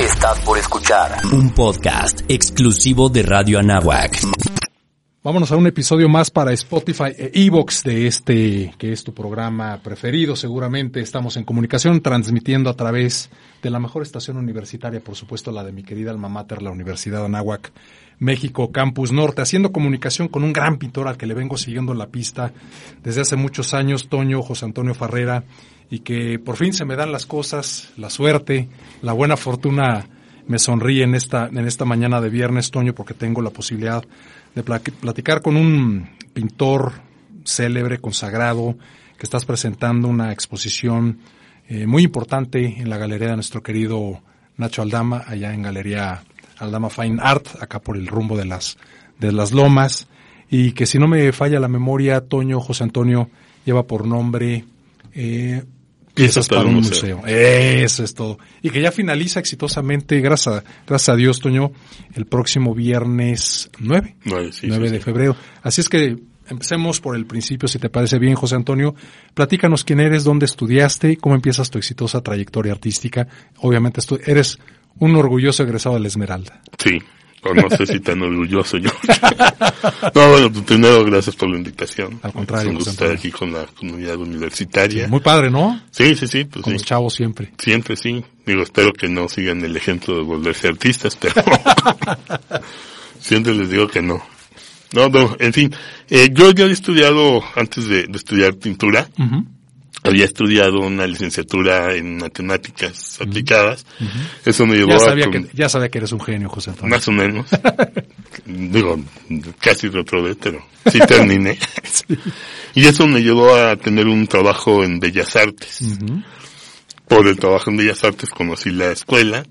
[0.00, 4.20] Estás por escuchar un podcast exclusivo de Radio Anáhuac.
[5.22, 9.78] Vámonos a un episodio más para Spotify e Evox de este, que es tu programa
[9.82, 10.34] preferido.
[10.34, 13.28] Seguramente estamos en comunicación, transmitiendo a través
[13.62, 17.18] de la mejor estación universitaria, por supuesto, la de mi querida alma mater, la Universidad
[17.18, 17.70] de Anáhuac,
[18.20, 22.06] México, Campus Norte, haciendo comunicación con un gran pintor al que le vengo siguiendo la
[22.06, 22.52] pista
[23.02, 25.42] desde hace muchos años, Toño José Antonio Farrera,
[25.90, 28.68] y que por fin se me dan las cosas, la suerte,
[29.02, 30.06] la buena fortuna
[30.46, 34.04] me sonríe en esta, en esta mañana de viernes, Toño, porque tengo la posibilidad
[34.54, 36.92] de platicar con un pintor
[37.44, 38.76] célebre, consagrado,
[39.16, 41.20] que estás presentando una exposición
[41.68, 44.20] eh, muy importante en la galería de nuestro querido
[44.56, 46.22] Nacho Aldama, allá en Galería
[46.60, 48.78] Aldama Fine Art, acá por el rumbo de las,
[49.18, 50.06] de las lomas,
[50.48, 53.30] y que si no me falla la memoria, Toño José Antonio
[53.64, 54.64] lleva por nombre
[55.12, 55.62] eh,
[56.14, 57.22] Piezas para un museo.
[57.26, 58.38] Eso es todo.
[58.62, 61.72] Y que ya finaliza exitosamente, gracias a, gracias a Dios, Toño,
[62.14, 65.36] el próximo viernes 9, 9, de febrero.
[65.62, 68.94] Así es que empecemos por el principio, si te parece bien, José Antonio.
[69.34, 73.28] Platícanos quién eres, dónde estudiaste, cómo empiezas tu exitosa trayectoria artística.
[73.58, 74.58] Obviamente eres
[75.00, 76.62] un orgulloso egresado de la Esmeralda.
[76.78, 76.98] Sí,
[77.42, 78.90] o no sé si tan orgulloso yo.
[80.14, 82.20] no, bueno, pues primero gracias por la invitación.
[82.22, 82.68] Al contrario.
[82.68, 85.08] Es un gusto estar aquí con la comunidad universitaria.
[85.08, 85.80] muy padre, ¿no?
[85.90, 86.44] Sí, sí, sí.
[86.44, 87.52] Pues con los chavos siempre.
[87.58, 88.22] Siempre, sí.
[88.44, 91.34] Digo, espero que no sigan el ejemplo de volverse artistas, pero
[93.20, 94.22] siempre les digo que no.
[94.92, 95.74] No, no, en fin.
[96.08, 99.08] Eh, yo ya he estudiado, antes de, estudiar pintura,
[100.02, 103.84] había estudiado una licenciatura en matemáticas aplicadas.
[104.44, 105.30] Eso me llevó ya sabía a...
[105.30, 106.96] Que, ya sabía que eres un genio, José Antonio.
[106.96, 107.46] Más o menos.
[108.46, 108.98] Digo,
[109.60, 111.58] casi reprobé, pero sí terminé.
[112.72, 115.80] Y eso me llevó a tener un trabajo en Bellas Artes.
[117.08, 119.44] Por el trabajo en Bellas Artes conocí la escuela.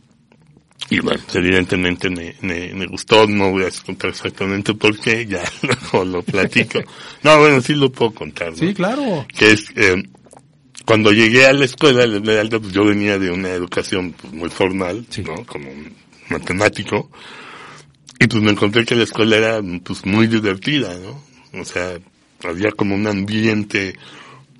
[0.90, 5.44] Y bueno, evidentemente me, me, me gustó, no voy a contar exactamente por qué, ya
[5.62, 6.80] luego lo platico.
[7.22, 8.52] No, bueno, sí lo puedo contar.
[8.52, 8.58] ¿no?
[8.58, 9.28] Sí, claro.
[9.38, 10.02] Que es, eh,
[10.90, 12.04] cuando llegué a la escuela,
[12.60, 15.46] pues yo venía de una educación pues, muy formal, ¿no?
[15.46, 15.70] Como
[16.30, 17.12] matemático.
[18.20, 21.62] Y pues me encontré que la escuela era pues muy divertida, ¿no?
[21.62, 22.00] O sea,
[22.44, 23.94] había como un ambiente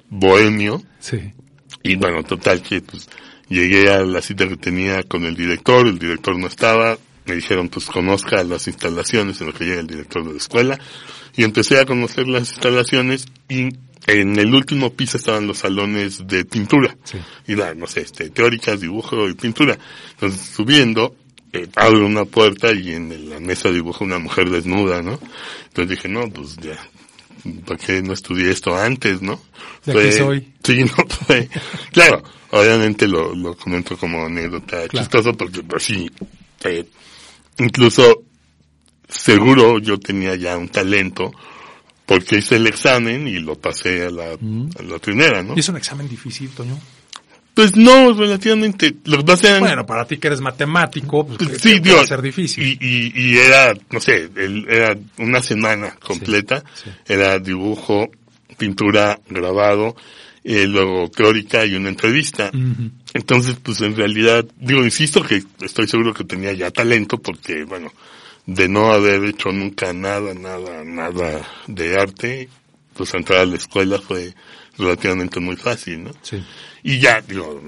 [0.08, 0.84] bohemio.
[1.00, 1.34] Sí.
[1.82, 3.10] Y bueno, total que pues
[3.48, 7.70] llegué a la cita que tenía con el director, el director no estaba, me dijeron
[7.70, 10.80] pues conozca las instalaciones en lo que llega el director de la escuela
[11.36, 13.70] y empecé a conocer las instalaciones y
[14.08, 16.96] en el último piso estaban los salones de pintura.
[17.48, 19.78] Y la, no sé, este, teóricas, dibujo y pintura.
[20.12, 21.16] Entonces, subiendo,
[21.54, 25.20] eh, abro una puerta y en la mesa dibujo una mujer desnuda, ¿no?
[25.68, 26.78] Entonces dije, no, pues ya,
[27.66, 29.42] ¿por qué no estudié esto antes, no?
[29.86, 30.54] De soy.
[30.64, 31.50] Sí, no, fue,
[31.92, 36.10] claro, obviamente lo, lo comento como anécdota chistoso porque, pues sí,
[36.64, 36.86] eh,
[37.58, 38.24] incluso
[39.08, 41.32] seguro yo tenía ya un talento
[42.10, 44.70] porque hice el examen y lo pasé a la, mm.
[44.80, 45.54] a la primera, ¿no?
[45.56, 46.76] ¿Y es un examen difícil, Toño?
[47.54, 48.96] Pues no, relativamente.
[49.06, 52.66] Lo que Bueno, para ti que eres matemático, pues, pues sí, Dios, ser difícil.
[52.66, 54.28] Y, y, y, era, no sé,
[54.68, 56.64] era una semana completa.
[57.06, 58.10] Era dibujo,
[58.58, 59.96] pintura, grabado,
[60.44, 62.50] eh, luego teórica y una entrevista.
[63.14, 67.94] Entonces, pues en realidad, digo, insisto que estoy seguro que tenía ya talento porque, bueno,
[68.46, 72.50] de no haber hecho nunca nada, nada, nada de arte,
[72.94, 74.34] pues entrar a la escuela fue
[74.78, 76.12] relativamente muy fácil, ¿no?
[76.22, 76.44] Sí.
[76.84, 77.62] Y ya, digo,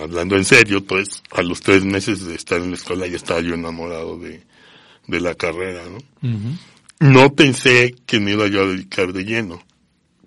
[0.00, 3.40] hablando en serio, pues a los tres meses de estar en la escuela ya estaba
[3.40, 4.42] yo enamorado de,
[5.06, 5.98] de la carrera, ¿no?
[7.00, 9.62] No pensé que me iba yo a dedicar de lleno,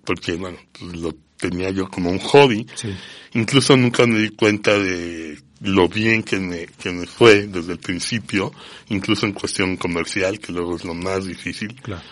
[0.04, 2.66] porque bueno, pues lo tenía yo como un hobby.
[2.74, 2.94] Sí.
[3.34, 7.78] Incluso nunca me di cuenta de lo bien que me, que me fue desde el
[7.78, 8.52] principio,
[8.88, 11.74] incluso en cuestión comercial, que luego es lo más difícil.
[11.80, 12.02] Claro.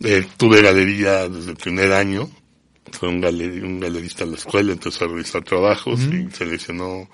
[0.00, 2.30] Eh, tuve galería desde el primer año,
[2.92, 7.08] fue un, un galerista en la escuela, empezó a revisar trabajos y seleccionó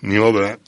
[0.00, 0.58] mi obra.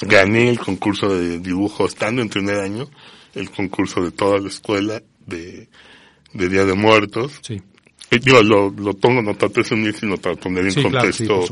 [0.00, 2.88] Gané el concurso de dibujo estando en primer año,
[3.34, 5.68] el concurso de toda la escuela de,
[6.32, 7.32] de Día de Muertos.
[7.42, 7.60] Sí.
[8.10, 11.44] Y digo, lo, lo pongo no para presumir, sino para poner en contexto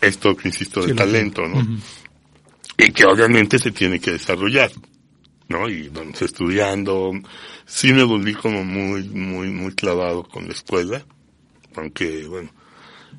[0.00, 1.62] esto que insisto de talento, ¿no?
[2.76, 4.70] Y que obviamente se tiene que desarrollar,
[5.48, 5.68] ¿no?
[5.68, 7.12] Y vamos estudiando,
[7.64, 11.04] sí me volví como muy, muy, muy clavado con la escuela,
[11.76, 12.50] aunque, bueno,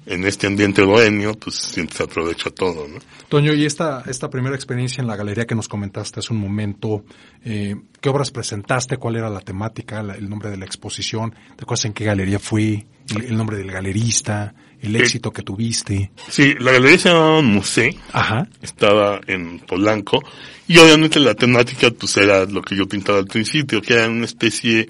[0.06, 3.00] en este ambiente bohemio, pues siempre se aprovecha todo, ¿no?
[3.30, 7.04] Toño, y esta, esta primera experiencia en la galería que nos comentaste hace un momento,
[7.44, 8.98] eh, ¿qué obras presentaste?
[8.98, 10.00] ¿Cuál era la temática?
[10.00, 11.32] el nombre de la exposición?
[11.56, 12.86] ¿Te acuerdas en qué galería fue?
[13.16, 14.54] El, nombre del galerista?
[14.80, 16.12] ¿El eh, éxito que tuviste?
[16.30, 17.92] Sí, la galería se llamaba Museo.
[18.12, 18.48] Ajá.
[18.62, 20.24] Estaba en Polanco.
[20.68, 24.26] Y obviamente la temática, pues era lo que yo pintaba al principio, que era una
[24.26, 24.88] especie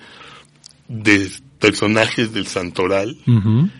[0.87, 1.31] de
[1.65, 3.17] personajes del santoral,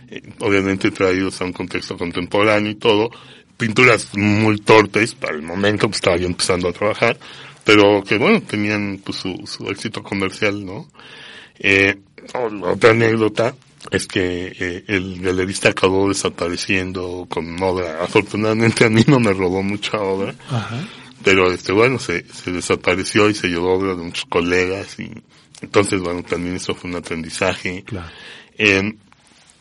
[0.09, 3.11] eh, obviamente traídos a un contexto contemporáneo y todo,
[3.57, 7.19] pinturas muy torpes, para el momento pues estaba yo empezando a trabajar,
[7.63, 10.87] pero que bueno, tenían pues su, su éxito comercial, ¿no?
[11.59, 11.95] Eh,
[12.63, 13.53] otra anécdota
[13.91, 18.03] es que eh, el galerista acabó desapareciendo con obra.
[18.03, 20.33] Afortunadamente a mí no me robó mucha obra,
[21.23, 25.11] pero este bueno, se, se desapareció y se llevó obra de muchos colegas y
[25.65, 27.83] entonces bueno, también eso fue un aprendizaje.
[27.83, 28.09] Claro.
[28.57, 28.93] Eh,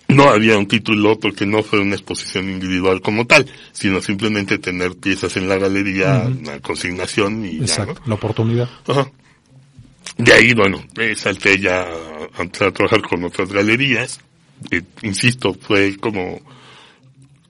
[0.09, 4.97] no había un título porque no fue una exposición individual como tal, sino simplemente tener
[4.97, 8.69] piezas en la galería, una consignación y Exacto, la oportunidad.
[8.87, 9.11] Ajá.
[10.19, 10.85] De ahí, bueno,
[11.17, 11.89] salté ya
[12.39, 14.21] a, trabajar con otras galerías.
[15.03, 16.41] insisto, fue como,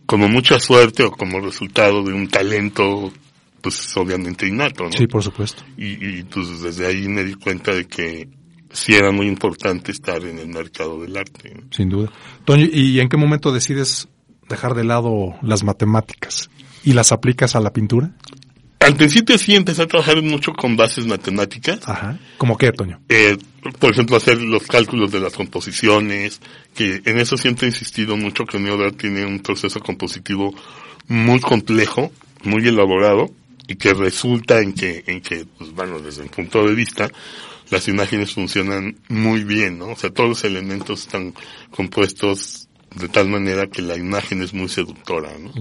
[0.07, 3.13] como mucha suerte o como resultado de un talento,
[3.61, 4.93] pues obviamente innato, ¿no?
[4.93, 5.65] Sí, por supuesto.
[5.77, 8.29] Y, y pues desde ahí me di cuenta de que
[8.75, 11.55] sí era muy importante estar en el mercado del arte.
[11.71, 12.13] Sin duda.
[12.45, 14.09] Toño, ¿y en qué momento decides
[14.49, 16.51] dejar de lado las matemáticas
[16.83, 18.13] y las aplicas a la pintura?
[18.81, 21.81] Al principio sí empecé a trabajar mucho con bases matemáticas.
[21.89, 22.19] Ajá.
[22.37, 23.01] ¿Cómo qué, Toño?
[23.09, 23.39] Eh,
[23.79, 26.41] por ejemplo, hacer los cálculos de las composiciones,
[26.75, 30.55] que en eso siempre he insistido mucho que Neodar tiene un proceso compositivo
[31.09, 32.13] muy complejo,
[32.43, 33.31] muy elaborado,
[33.67, 37.11] y que resulta en que, en que, pues bueno, desde un punto de vista,
[37.71, 39.89] las imágenes funcionan muy bien, ¿no?
[39.89, 41.35] O sea, todos los elementos están
[41.71, 45.53] compuestos de tal manera que la imagen es muy seductora, ¿no?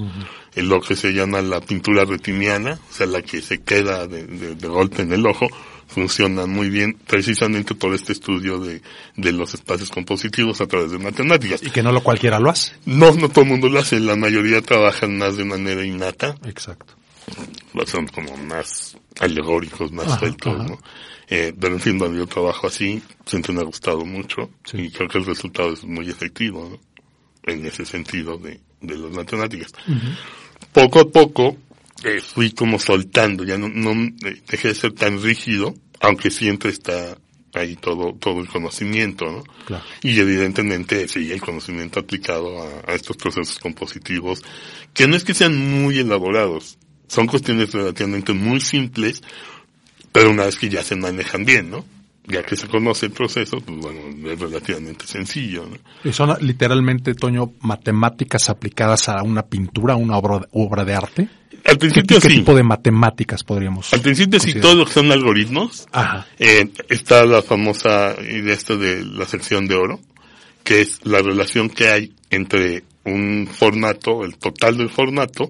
[0.55, 4.25] En lo que se llama la pintura retiniana, o sea, la que se queda de,
[4.25, 5.47] de, golpe en el ojo,
[5.87, 8.81] funciona muy bien precisamente por este estudio de,
[9.15, 11.63] de los espacios compositivos a través de matemáticas.
[11.63, 12.73] Y que no lo cualquiera lo hace.
[12.85, 16.35] No, no todo el mundo lo hace, la mayoría trabajan más de manera innata.
[16.45, 16.93] Exacto.
[17.87, 20.79] Son como más alegóricos, más sueltos, ¿no?
[21.29, 25.07] Eh, pero en fin, cuando yo trabajo así, siempre me ha gustado mucho y creo
[25.07, 26.79] que el resultado es muy efectivo, ¿no?
[27.45, 29.73] En ese sentido de, de las matemáticas.
[30.71, 31.57] Poco a poco
[32.03, 36.69] eh, fui como soltando, ya no, no eh, dejé de ser tan rígido, aunque siempre
[36.69, 37.17] está
[37.53, 39.43] ahí todo, todo el conocimiento, ¿no?
[39.65, 39.83] Claro.
[40.01, 44.41] Y evidentemente sí, el conocimiento aplicado a, a, estos procesos compositivos,
[44.93, 46.77] que no es que sean muy elaborados,
[47.07, 49.21] son cuestiones relativamente muy simples,
[50.13, 51.83] pero una vez que ya se manejan bien, ¿no?
[52.25, 53.99] Ya que se conoce el proceso, pues bueno,
[54.31, 55.77] es relativamente sencillo, ¿no?
[56.09, 61.27] Y son literalmente, Toño, matemáticas aplicadas a una pintura, a una obra, obra de arte.
[61.65, 62.27] Al principio ¿Qué, sí.
[62.27, 63.91] ¿Qué tipo de matemáticas podríamos?
[63.93, 65.87] Al principio sí, todo lo que son algoritmos.
[65.91, 66.27] Ajá.
[66.39, 69.99] Eh, está la famosa idea esta de la sección de oro,
[70.63, 75.49] que es la relación que hay entre un formato, el total del formato,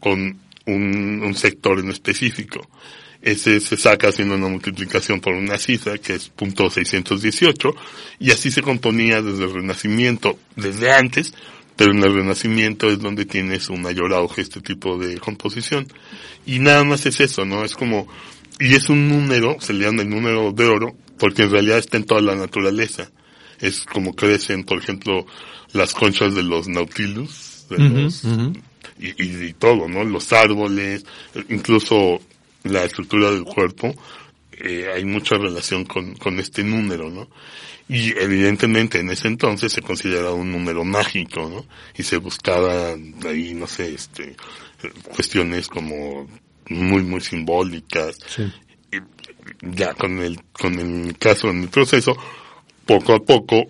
[0.00, 2.66] con un, un sector en específico
[3.24, 7.74] ese se saca haciendo una multiplicación por una cifra que es punto .618
[8.20, 11.32] y así se componía desde el Renacimiento, desde antes,
[11.74, 15.88] pero en el Renacimiento es donde tienes un mayor auge este tipo de composición.
[16.44, 17.64] Y nada más es eso, ¿no?
[17.64, 18.06] Es como,
[18.60, 21.96] y es un número, se le llama el número de oro, porque en realidad está
[21.96, 23.10] en toda la naturaleza.
[23.58, 25.24] Es como crecen, por ejemplo,
[25.72, 28.22] las conchas de los nautilus, de los,
[28.98, 30.04] Y, y, y todo, ¿no?
[30.04, 31.06] Los árboles,
[31.48, 32.20] incluso
[32.64, 33.94] la estructura del cuerpo,
[34.52, 37.28] eh, hay mucha relación con, con este número, ¿no?
[37.88, 41.66] Y evidentemente en ese entonces se consideraba un número mágico, ¿no?
[41.96, 42.94] Y se buscaba
[43.26, 44.36] ahí, no sé, este,
[45.14, 46.26] cuestiones como
[46.68, 48.16] muy, muy simbólicas.
[48.26, 48.50] Sí.
[48.90, 48.98] Y
[49.76, 52.16] ya con el, con el caso, en el proceso,
[52.86, 53.66] poco a poco,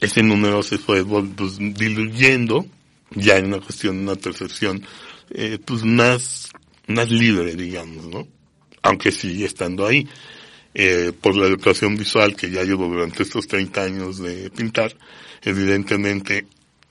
[0.00, 2.64] ese número se fue pues, diluyendo,
[3.10, 4.82] ya en una cuestión, una percepción,
[5.30, 6.48] eh, pues más,
[6.86, 8.37] más libre, digamos, ¿no?
[8.82, 10.08] Aunque sigue estando ahí.
[10.74, 14.94] Eh, por la educación visual que ya llevo durante estos 30 años de pintar,
[15.42, 16.46] evidentemente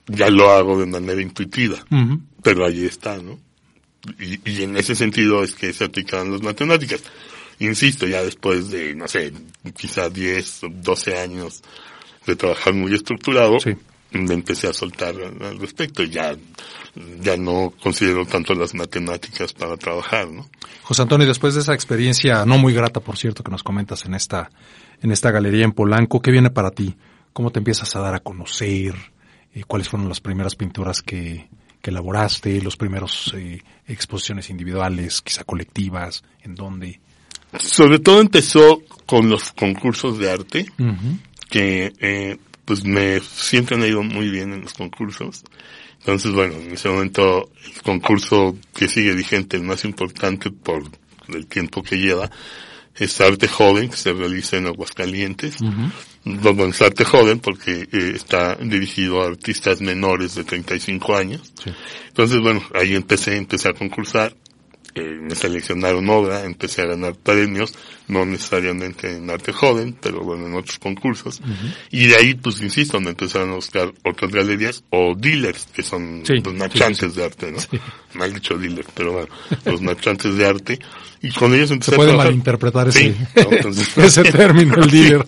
[0.06, 2.20] ya lo hago de manera intuitiva, uh -huh.
[2.42, 3.38] pero ahí está, ¿no?
[4.18, 7.02] Y, y, en ese sentido es que se aplican las matemáticas.
[7.60, 9.32] Insisto, ya después de, no sé,
[9.76, 11.62] quizá 10 o 12 años
[12.26, 13.74] de trabajar muy estructurado, sí.
[14.12, 16.02] Me empecé a soltar al respecto.
[16.04, 16.36] Ya,
[17.20, 20.48] ya no considero tanto las matemáticas para trabajar, ¿no?
[20.82, 24.14] José Antonio, después de esa experiencia no muy grata, por cierto, que nos comentas en
[24.14, 24.50] esta,
[25.02, 26.96] en esta galería en Polanco, ¿qué viene para ti?
[27.32, 28.94] ¿Cómo te empiezas a dar a conocer?
[29.54, 31.48] eh, cuáles fueron las primeras pinturas que,
[31.80, 37.00] que elaboraste, los primeros eh, exposiciones individuales, quizá colectivas, en dónde.
[37.58, 40.66] Sobre todo empezó con los concursos de arte,
[41.48, 42.38] que eh,
[42.68, 45.42] pues me siempre han ido muy bien en los concursos.
[46.00, 50.82] Entonces, bueno, en ese momento el concurso que sigue vigente, el más importante por
[51.28, 52.30] el tiempo que lleva,
[52.94, 55.62] es Arte Joven, que se realiza en Aguascalientes.
[55.62, 55.90] Uh
[56.68, 61.54] es Arte Joven porque eh, está dirigido a artistas menores de 35 años.
[62.08, 64.36] Entonces, bueno, ahí empecé, empecé a concursar
[65.00, 67.74] me seleccionaron obra, empecé a ganar premios,
[68.08, 71.40] no necesariamente en arte joven, pero bueno, en otros concursos.
[71.90, 76.22] Y de ahí, pues insisto, me empezaron a buscar otras galerías o dealers, que son
[76.26, 77.58] los marchantes de arte, ¿no?
[78.14, 79.28] Mal dicho dealers, pero bueno,
[79.64, 80.78] los marchantes de arte.
[81.20, 83.14] Y con ellos empecé Se puede malinterpretar ese,
[83.96, 85.26] ese término, el dealer.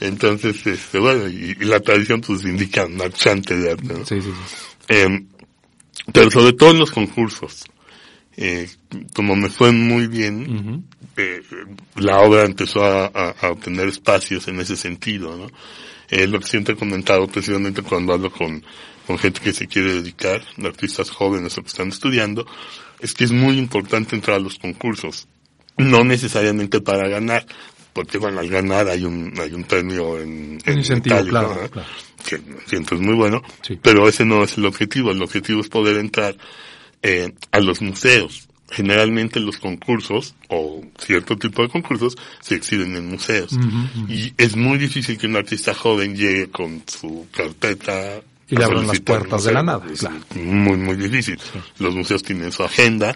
[0.00, 4.04] Entonces, este, bueno, y, la tradición pues indica marchante de arte, ¿no?
[4.04, 4.64] Sí, sí, sí.
[4.88, 5.24] Eh,
[6.12, 7.64] pero sobre todo en los concursos
[8.36, 8.68] eh,
[9.14, 10.84] como me fue muy bien,
[11.16, 11.42] eh,
[11.96, 15.46] la obra empezó a, a, obtener espacios en ese sentido, ¿no?
[16.10, 18.62] Eh, lo que siempre he comentado precisamente cuando hablo con,
[19.06, 22.46] con gente que se quiere dedicar, artistas jóvenes o que están estudiando,
[23.00, 25.28] es que es muy importante entrar a los concursos.
[25.76, 27.46] No necesariamente para ganar,
[27.92, 31.88] porque bueno, al ganar hay un, hay un premio en, en incentivo, claro, claro,
[32.26, 33.42] que siento es muy bueno,
[33.82, 36.36] pero ese no es el objetivo, el objetivo es poder entrar
[37.04, 38.48] eh, a los museos.
[38.70, 43.50] Generalmente los concursos, o cierto tipo de concursos, se exhiben en museos.
[44.08, 48.86] Y es muy difícil que un artista joven llegue con su carpeta y le abran
[48.86, 49.84] las puertas de la nada.
[50.34, 51.38] Muy, muy difícil.
[51.78, 53.14] Los museos tienen su agenda,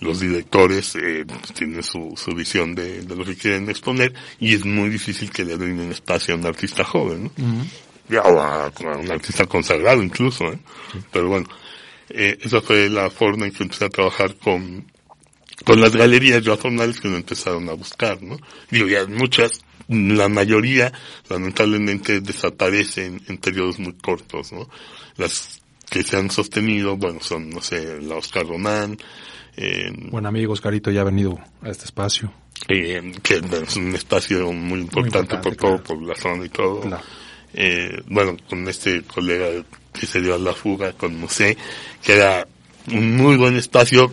[0.00, 4.64] los directores eh, tienen su, su visión de, de, lo que quieren exponer y es
[4.64, 8.20] muy difícil que le den espacio a un artista joven, ¿no?
[8.24, 10.58] o a, un artista consagrado incluso, ¿eh?
[11.12, 11.46] Pero bueno,
[12.10, 14.86] eh, esa fue la forma en que empecé a trabajar con,
[15.64, 18.38] con las galerías jornales que me empezaron a buscar, ¿no?
[18.70, 20.92] Digo, ya muchas, la mayoría,
[21.28, 24.68] lamentablemente, desaparecen en periodos muy cortos, ¿no?
[25.16, 25.60] Las
[25.90, 28.98] que se han sostenido, bueno, son, no sé, la Oscar Román,
[29.60, 32.32] eh, Buen amigo Oscarito ya ha venido a este espacio.
[32.68, 36.82] Eh, que es un espacio muy importante, por todo, por la zona y todo.
[37.52, 39.64] Eh, bueno, con este colega
[39.98, 41.56] que se dio a la fuga con Musé,
[42.02, 42.46] que era
[42.92, 44.12] un muy buen espacio,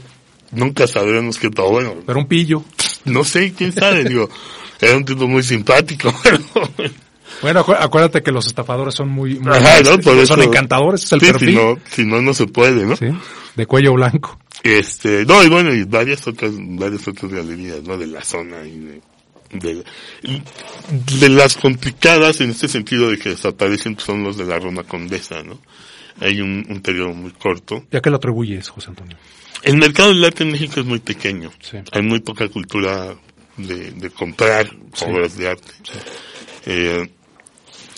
[0.52, 1.96] nunca sabremos qué todo bueno.
[2.06, 2.64] Pero un pillo.
[3.06, 4.30] No sé, quién sabe, digo,
[4.82, 6.14] era un tipo muy simpático,
[7.42, 9.40] Bueno, acuérdate que los estafadores son muy,
[10.26, 11.50] son encantadores, es el perfil.
[11.50, 12.96] Si no, si no, no se puede, ¿no?
[12.96, 13.08] Sí,
[13.56, 14.40] de cuello blanco.
[14.64, 17.98] Este, no, y bueno, y varias otras, varias otras galerías, ¿no?
[17.98, 19.02] De la zona y de,
[19.60, 19.84] de,
[21.20, 25.44] de, las complicadas en este sentido de que desaparecen son los de la Roma Condesa,
[25.44, 25.60] ¿no?
[26.20, 27.84] Hay un, un periodo muy corto.
[27.92, 29.18] ¿Y a qué lo atribuyes, José Antonio?
[29.64, 31.52] El mercado del arte en México es muy pequeño.
[31.92, 33.16] Hay muy poca cultura
[33.58, 34.70] de, de comprar
[35.02, 35.72] obras de arte.
[36.66, 37.10] Eh,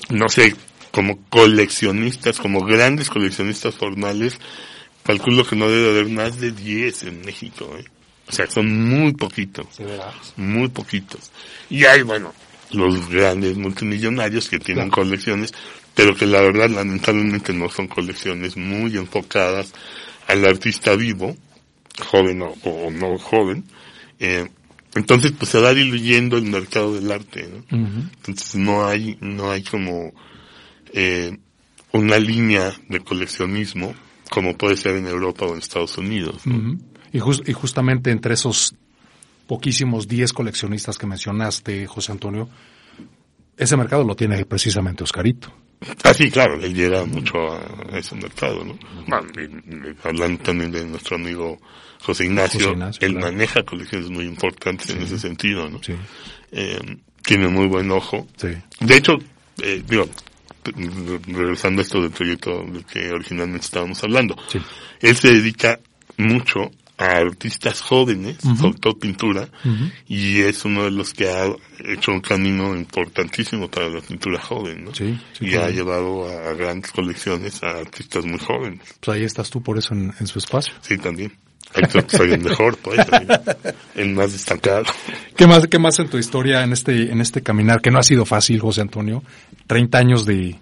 [0.10, 0.56] no sé,
[0.92, 4.40] como coleccionistas, como grandes coleccionistas formales,
[5.04, 7.70] calculo que no debe haber más de 10 en México.
[7.78, 7.86] ¿eh?
[8.28, 9.68] O sea, son muy poquitos.
[10.36, 11.32] Muy poquitos.
[11.70, 12.34] Y hay, bueno,
[12.72, 15.54] los grandes multimillonarios que tienen colecciones,
[15.96, 19.74] pero que la verdad lamentablemente no son colecciones muy enfocadas
[20.28, 21.36] al artista vivo,
[22.12, 23.64] joven o, no joven.
[24.20, 24.48] Eh,
[24.96, 27.78] entonces, pues se va diluyendo el mercado del arte, ¿no?
[28.26, 30.12] Entonces no hay, no hay como
[30.94, 31.38] eh,
[31.92, 33.94] una línea de coleccionismo
[34.30, 36.42] como puede ser en Europa o en Estados Unidos.
[37.12, 38.76] Y, y justamente entre esos
[39.48, 42.50] poquísimos 10 coleccionistas que mencionaste, José Antonio,
[43.58, 45.54] ese mercado lo tiene precisamente Oscarito.
[46.04, 48.78] Ah, sí, claro, él llega mucho a ese mercado, ¿no?
[50.04, 51.60] hablando también de nuestro amigo
[52.02, 55.82] José Ignacio, él maneja colecciones muy importantes en ese sentido, ¿no?
[55.84, 55.94] Sí.
[56.52, 56.80] Eh,
[57.24, 58.28] tiene muy buen ojo.
[58.38, 58.50] Sí.
[58.80, 59.14] De hecho,
[59.62, 60.08] eh, digo,
[61.28, 64.36] regresando a esto del proyecto del que originalmente estábamos hablando,
[65.00, 65.80] él se dedica
[66.18, 69.48] mucho a artistas jóvenes, sobre todo pintura,
[70.08, 71.46] y es uno de los que ha
[71.86, 74.96] hecho un camino importantísimo para la pintura joven, ¿no?
[74.96, 78.82] Sí, y ha llevado a, grandes colecciones a artistas muy jóvenes.
[79.00, 80.74] Pues ahí estás tú por eso en, su espacio.
[80.82, 81.32] Sí, también.
[82.08, 83.00] soy el mejor, pues,
[83.96, 84.86] el más destacado.
[85.36, 88.04] ¿Qué más, qué más en tu historia, en este, en este caminar, que no ha
[88.04, 89.24] sido fácil, José Antonio?
[89.68, 90.56] 30 años de,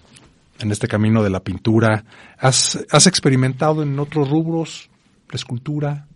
[0.58, 2.04] en este camino de la pintura.
[2.38, 4.90] ¿Has, has experimentado en otros rubros?
[5.30, 6.06] La escultura,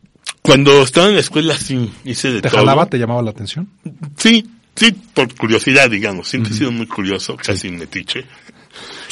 [0.43, 2.61] cuando estaba en la escuela sí hice de ¿Te todo.
[2.61, 3.69] jalaba, te llamaba la atención?
[4.17, 6.29] Sí, sí, por curiosidad, digamos.
[6.29, 8.25] Siempre he sido muy curioso, casi metiche.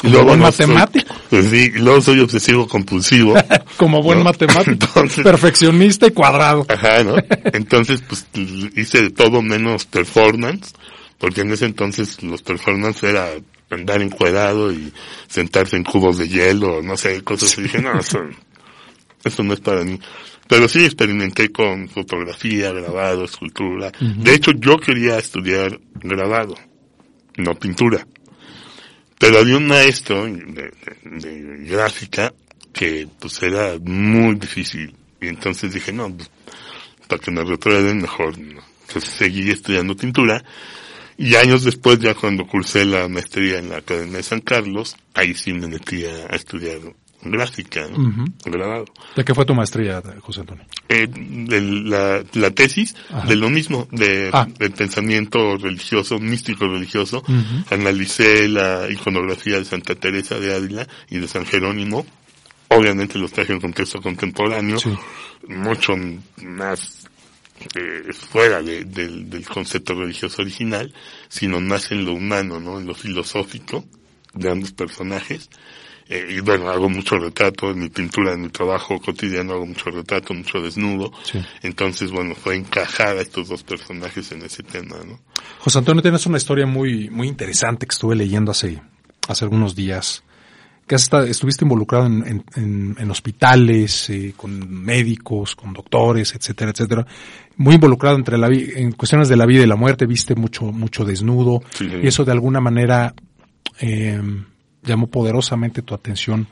[0.02, 1.12] Y luego buen matemático.
[1.28, 3.34] pues sí, luego soy obsesivo compulsivo.
[3.76, 4.86] Como buen matemático.
[5.22, 6.64] perfeccionista y cuadrado.
[6.68, 7.16] Ajá, ¿no?
[7.52, 8.26] Entonces, pues
[8.76, 10.72] hice de todo menos performance,
[11.18, 13.28] porque en ese entonces los performance era
[13.70, 14.92] andar encuadrado y
[15.26, 17.62] sentarse en cubos de hielo, no sé, cosas así.
[17.62, 18.20] dije, no, eso,
[19.24, 19.98] eso no es para mí.
[20.48, 23.92] Pero sí experimenté con fotografía, grabado, escultura.
[24.00, 26.54] De hecho, yo quería estudiar grabado,
[27.36, 28.06] no pintura.
[29.18, 30.72] Pero había un maestro de,
[31.66, 32.32] gráfica
[32.72, 34.94] que pues era muy difícil.
[35.20, 36.30] Y entonces dije, no, pues,
[37.08, 38.38] para que me reprueben mejor.
[38.38, 38.62] ¿no?
[38.86, 40.42] Entonces seguí estudiando pintura.
[41.18, 45.34] Y años después, ya cuando cursé la maestría en la Academia de San Carlos, ahí
[45.34, 46.78] sí me metí a estudiar
[47.22, 48.26] gráfica, ¿no?
[48.44, 48.84] grabado.
[49.16, 50.64] ¿De qué fue tu maestría, José Antonio?
[50.88, 52.94] Eh, de la, la tesis,
[53.26, 54.46] de lo mismo, de, ah.
[54.58, 57.22] del pensamiento religioso, místico religioso.
[57.70, 62.06] Analicé la iconografía de Santa Teresa de Ávila y de San Jerónimo.
[62.68, 64.78] Obviamente los traje en contexto contemporáneo,
[65.48, 65.94] mucho
[66.42, 67.06] más
[67.74, 68.92] eh, fuera del,
[69.30, 70.92] del concepto religioso original,
[71.28, 72.78] sino más en lo humano, ¿no?
[72.78, 73.84] En lo filosófico
[74.34, 75.48] de ambos personajes
[76.08, 79.90] eh, y bueno, hago mucho retrato en mi pintura, en mi trabajo cotidiano hago mucho
[79.90, 81.12] retrato, mucho desnudo.
[81.62, 85.20] Entonces, bueno, fue encajar a estos dos personajes en ese tema, ¿no?
[85.58, 88.80] José Antonio, tienes una historia muy, muy interesante que estuve leyendo hace,
[89.28, 90.22] hace algunos días.
[90.86, 97.06] Que hasta estuviste involucrado en, en, en, hospitales, eh, con médicos, con doctores, etcétera, etcétera.
[97.58, 101.04] Muy involucrado entre la, en cuestiones de la vida y la muerte, viste mucho, mucho
[101.04, 101.60] desnudo.
[101.78, 103.12] Y eso de alguna manera,
[103.80, 104.18] eh,
[104.82, 106.48] llamó poderosamente tu atención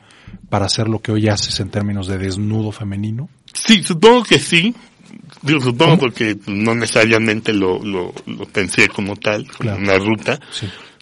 [0.49, 3.29] para hacer lo que hoy haces en términos de desnudo femenino?
[3.53, 4.75] Sí, supongo que sí.
[5.41, 10.39] Digo, supongo porque no necesariamente lo, lo, lo, pensé como tal, como una ruta.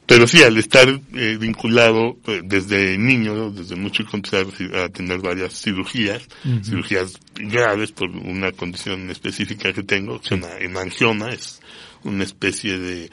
[0.06, 5.60] Pero sí, al estar eh, vinculado eh, desde niño, desde mucho empezar a tener varias
[5.60, 6.22] cirugías,
[6.64, 11.60] cirugías graves por una condición específica que tengo, que es una hemangioma, es
[12.04, 13.10] una especie de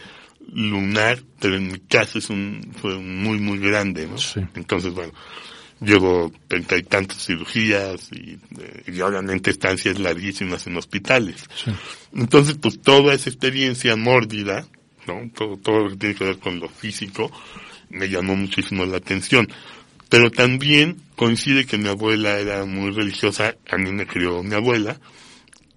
[0.53, 4.17] lunar, pero en mi caso es un, fue muy, muy grande, ¿no?
[4.55, 5.13] Entonces, bueno,
[5.81, 11.45] llevo treinta y tantas cirugías y, eh, y, obviamente estancias larguísimas en hospitales.
[12.15, 14.67] Entonces, pues toda esa experiencia mórbida,
[15.07, 15.31] ¿no?
[15.35, 17.33] Todo, todo lo que tiene que ver con lo físico,
[17.91, 19.49] me llamó muchísimo la atención.
[20.09, 25.01] Pero también coincide que mi abuela era muy religiosa, a mí me crió mi abuela,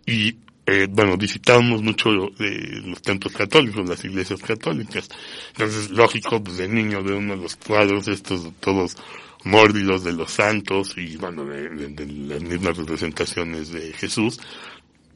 [0.05, 0.35] y
[0.67, 5.07] eh, bueno, visitábamos mucho de los templos católicos, las iglesias católicas.
[5.49, 8.97] Entonces, lógico, pues de niño de uno de los cuadros, estos todos
[9.43, 11.69] mórbidos de los santos y bueno, de,
[12.27, 14.39] las mismas representaciones de Jesús,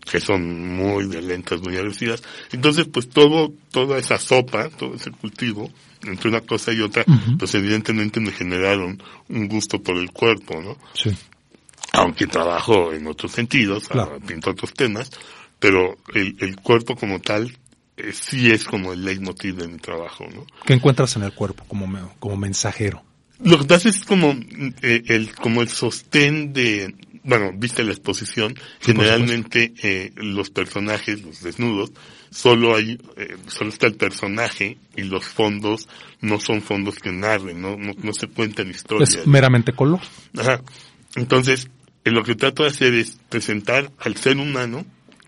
[0.09, 2.21] que son muy violentas, muy agresivas.
[2.51, 5.71] Entonces, pues todo, toda esa sopa, todo ese cultivo,
[6.03, 7.03] entre una cosa y otra,
[7.39, 10.77] pues evidentemente me generaron un gusto por el cuerpo, ¿no?
[10.93, 11.09] Sí.
[11.93, 14.19] Aunque trabajo en otros sentidos, claro.
[14.19, 15.09] pinto otros temas,
[15.59, 17.57] pero el, el cuerpo como tal
[17.97, 20.45] eh, sí es como el leitmotiv de mi trabajo, ¿no?
[20.65, 21.87] ¿Qué encuentras en el cuerpo como,
[22.19, 23.03] como mensajero?
[23.41, 24.35] Lo que pasa es como
[24.81, 26.93] eh, el, como el sostén de,
[27.23, 31.91] bueno, viste la exposición, generalmente eh, los personajes, los desnudos,
[32.31, 35.87] solo hay, eh, solo está el personaje y los fondos
[36.21, 39.15] no son fondos que narren, no, no, no se cuentan historias.
[39.15, 40.01] Es meramente color.
[40.37, 40.61] Ajá.
[41.15, 41.69] Entonces,
[42.03, 44.85] eh, lo que trato de hacer es presentar al ser humano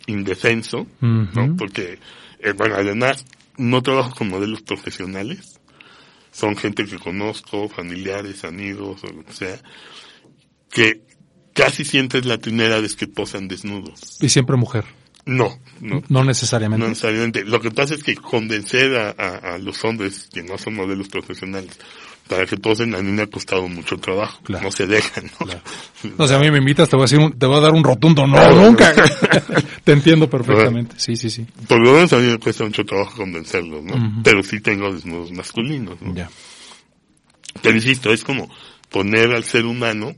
[0.07, 1.55] indefenso, ¿no?
[1.57, 1.99] Porque,
[2.39, 3.25] eh, bueno, además,
[3.57, 5.59] no trabajo con modelos profesionales,
[6.31, 9.59] son gente que conozco, familiares, amigos, o lo que sea,
[10.69, 11.01] que
[11.53, 14.17] casi sientes la primera vez que posan desnudos.
[14.21, 14.85] ¿Y siempre mujer?
[15.25, 16.01] No, no.
[16.09, 16.83] No necesariamente.
[16.83, 17.45] No necesariamente.
[17.45, 21.77] Lo que pasa es que convencer a, a los hombres que no son modelos profesionales
[22.31, 24.39] para que posen, a mí me ha costado mucho trabajo.
[24.47, 25.47] No se dejan, ¿no?
[26.17, 27.83] No, si a mí me invitas, te voy a decir, te voy a dar un
[27.83, 28.93] rotundo no, nunca.
[29.83, 30.95] te entiendo perfectamente.
[30.97, 31.45] Sí, sí, sí.
[31.67, 34.21] Por lo menos a mí me cuesta mucho trabajo convencerlos, ¿no?
[34.23, 36.15] Pero sí tengo desnudos masculinos, ¿no?
[36.15, 36.29] Ya.
[37.61, 38.49] Pero insisto, es como
[38.89, 40.15] poner al ser humano,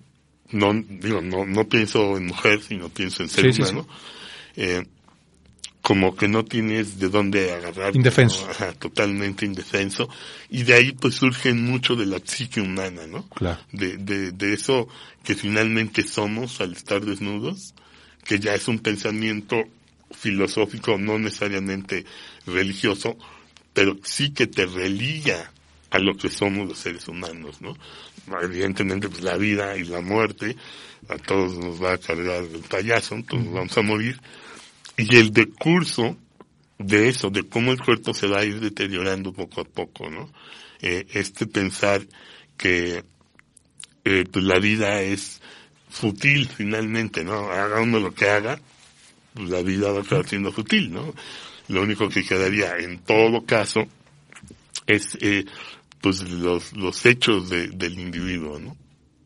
[0.52, 3.88] no, digo, no, no pienso en mujer, sino pienso en ser humano,
[4.56, 4.84] Eh,
[5.84, 7.94] como que no tienes de dónde agarrar.
[7.94, 8.48] Indefenso.
[8.80, 10.08] totalmente indefenso.
[10.50, 13.28] Y de ahí pues surge mucho de la psique humana, ¿no?
[13.28, 13.60] Claro.
[13.74, 14.88] De, de, de eso
[15.26, 17.76] que finalmente somos al estar desnudos,
[18.24, 19.58] que ya es un pensamiento
[20.12, 22.06] filosófico, no necesariamente
[22.48, 23.18] religioso,
[23.74, 25.52] pero sí que te religa
[25.90, 27.76] a lo que somos los seres humanos, ¿no?
[28.42, 30.56] Evidentemente, pues la vida y la muerte,
[31.10, 34.18] a todos nos va a cargar el payaso, todos nos vamos a morir,
[34.98, 36.18] y el decurso
[36.78, 40.30] de eso, de cómo el cuerpo se va a ir deteriorando poco a poco, ¿no?
[40.82, 42.02] Eh, este pensar
[42.58, 43.04] que
[44.06, 45.42] eh, pues la vida es
[45.90, 47.52] futil finalmente, ¿no?
[47.52, 48.60] Haga uno lo que haga,
[49.34, 51.14] pues la vida va a estar siendo futil, ¿no?
[51.70, 53.88] Lo único que quedaría en todo caso
[54.88, 55.46] es eh,
[56.02, 58.76] pues los, los hechos de, del individuo, ¿no?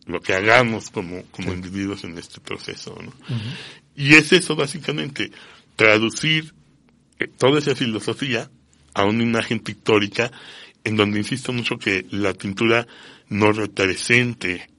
[0.05, 3.11] Lo que hagamos como, como individuos en este proceso, ¿no?
[3.95, 5.31] Y es eso básicamente,
[5.77, 6.53] traducir
[7.19, 8.51] eh, toda esa filosofía
[8.93, 10.29] a una imagen pictórica
[10.83, 12.85] en donde insisto mucho que la pintura
[13.29, 14.69] no represente,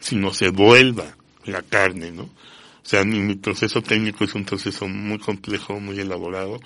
[0.00, 2.24] sino se vuelva la carne, ¿no?
[2.24, 6.60] O sea, mi, mi, proceso técnico es un proceso muy complejo, muy elaborado.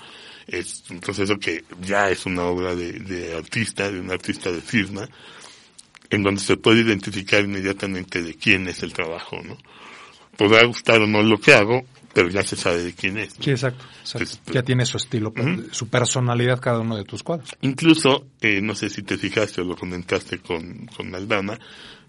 [0.48, 4.61] Es un proceso que ya es una obra de, de artista, de un artista de
[4.61, 5.09] firma,
[6.11, 9.57] en donde se puede identificar inmediatamente de quién es el trabajo, ¿no?
[10.37, 13.38] Podrá gustar o no lo que hago, pero ya se sabe de quién es.
[13.38, 13.44] ¿no?
[13.44, 13.85] Sí, exacto.
[14.01, 14.53] exacto.
[14.53, 15.73] ya tiene su estilo, uh -huh.
[15.73, 17.51] su personalidad cada uno de tus cuadros.
[17.61, 21.59] Incluso, eh, no sé si te fijaste o lo comentaste con, con Aldana,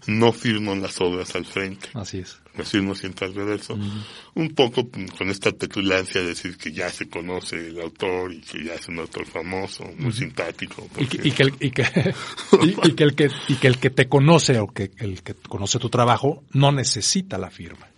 [0.06, 1.88] no firmo las obras al frente.
[1.94, 2.38] Así es.
[2.56, 3.74] Las firmo siempre al reverso.
[3.74, 4.02] Uh -huh.
[4.34, 8.64] Un poco con esta petulancia de decir que ya se conoce el autor y que
[8.64, 10.12] ya es un autor famoso, muy uh -huh.
[10.12, 10.88] simpático.
[10.98, 11.82] Y que, y, que el, y, que,
[12.62, 15.34] y, y, que el que, y que el que te conoce o que el que
[15.34, 17.90] conoce tu trabajo no necesita la firma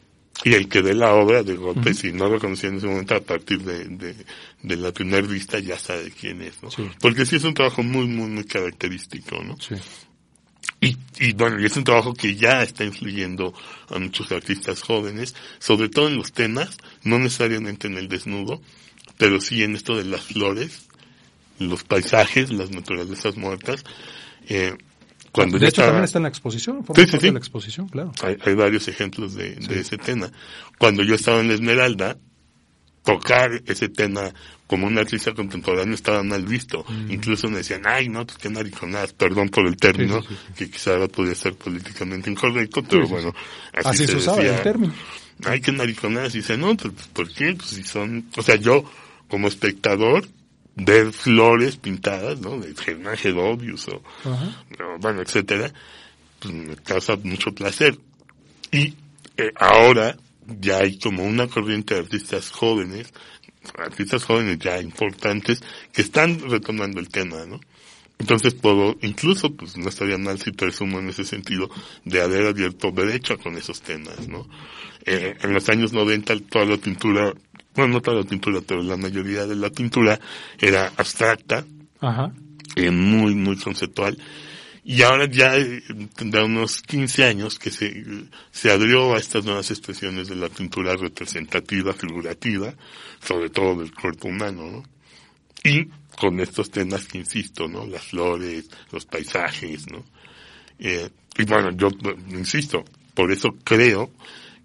[0.45, 1.95] y el que dé la obra de golpe, uh -huh.
[1.95, 4.15] si no lo conocía en ese momento, a partir de, de,
[4.63, 6.71] de la primera vista ya sabe quién es, ¿no?
[6.71, 6.89] Sí.
[7.01, 9.57] Porque sí es un trabajo muy, muy, muy característico, ¿no?
[9.61, 9.75] Sí.
[10.81, 13.55] Y, y bueno, y es un trabajo que ya está influyendo
[13.89, 18.61] a muchos artistas jóvenes, sobre todo en los temas, no necesariamente en el desnudo,
[19.17, 20.89] pero sí en esto de las flores,
[21.61, 23.85] los paisajes, las naturalezas muertas,
[24.49, 24.77] eh,
[25.33, 25.89] cuando de hecho, estaba...
[25.89, 27.19] también está en la exposición, sí, sí, sí.
[27.19, 28.13] de la exposición, claro.
[28.23, 30.31] Hay, hay varios ejemplos de, de, ese tema.
[30.79, 32.19] Cuando yo estaba en la Esmeralda,
[33.03, 34.33] tocar ese tema
[34.67, 36.85] como un artista contemporáneo estaba mal visto.
[36.89, 37.11] Mm.
[37.11, 40.71] Incluso me decían, ay, no, pues qué mariconadas, perdón por el término, sí, sí, que
[40.71, 43.35] quizá ahora podría ser políticamente incorrecto, pero bueno,
[43.73, 44.95] así, así se, se usaba decía, el término.
[45.45, 47.55] Ay, qué mariconadas, y dice, no, pues, ¿por qué?
[47.55, 48.85] Pues si son, o sea, yo,
[49.29, 50.27] como espectador,
[50.77, 52.59] ver flores pintadas, ¿no?
[52.59, 55.73] De Germán Gedovius o, o, bueno, etcétera,
[56.39, 57.99] pues me causa mucho placer.
[58.71, 58.95] Y
[59.37, 60.17] eh, ahora
[60.61, 63.13] ya hay como una corriente de artistas jóvenes,
[63.79, 67.61] artistas jóvenes ya importantes, que están retomando el tema, ¿no?
[68.19, 71.69] Entonces puedo, incluso, pues no estaría mal si presumo en ese sentido,
[72.05, 74.49] de haber abierto derecho con esos temas, ¿no?
[75.05, 77.35] Eh, en los años 90 toda la pintura
[77.75, 80.19] bueno, no toda la pintura, pero la mayoría de la pintura
[80.59, 81.65] era abstracta,
[82.01, 82.33] Ajá.
[82.77, 84.19] Eh, muy, muy conceptual.
[84.85, 85.83] Y ahora ya eh,
[86.17, 88.05] tendrá unos 15 años que se,
[88.51, 92.75] se abrió a estas nuevas expresiones de la pintura representativa, figurativa,
[93.23, 94.83] sobre todo del cuerpo humano, ¿no?
[95.65, 97.87] Y con estos temas que insisto, ¿no?
[97.87, 100.05] Las flores, los paisajes, ¿no?
[100.81, 101.09] Eh,
[101.39, 101.89] y bueno, yo
[102.31, 104.11] insisto, por eso creo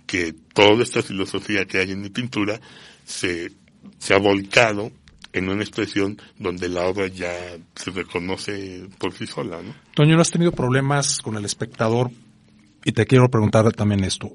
[0.08, 2.60] que toda esta filosofía que hay en mi pintura
[3.08, 3.52] se,
[3.98, 4.91] se ha volcado
[5.32, 7.32] en una expresión donde la obra ya
[7.76, 9.74] se reconoce por sí sola, ¿no?
[9.96, 12.12] Toño, ¿no has tenido problemas con el espectador?
[12.84, 14.32] Y te quiero preguntar también esto.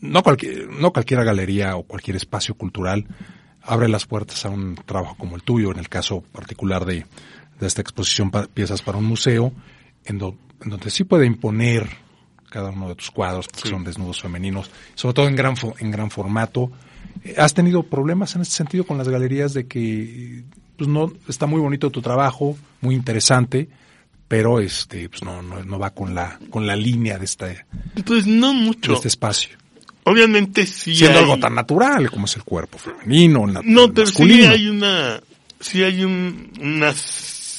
[0.00, 3.06] No cualquier, no cualquier galería o cualquier espacio cultural
[3.62, 7.06] abre las puertas a un trabajo como el tuyo, en el caso particular de,
[7.60, 9.52] de esta exposición Piezas para un museo,
[10.04, 11.88] en, en donde sí puede imponer
[12.54, 13.68] cada uno de tus cuadros, porque sí.
[13.68, 16.70] son desnudos femeninos, sobre todo en gran, en gran formato,
[17.36, 20.44] ¿Has tenido problemas en este sentido con las galerías de que
[20.76, 23.68] pues no está muy bonito tu trabajo, muy interesante,
[24.28, 27.66] pero este pues no, no, no va con la con la línea de este
[28.04, 29.56] pues no mucho de este espacio.
[30.04, 31.24] Obviamente sí siendo hay...
[31.24, 34.44] algo tan natural como es el cuerpo femenino, la, no, pero masculino.
[34.44, 35.20] sí hay una
[35.60, 36.92] sí hay un, una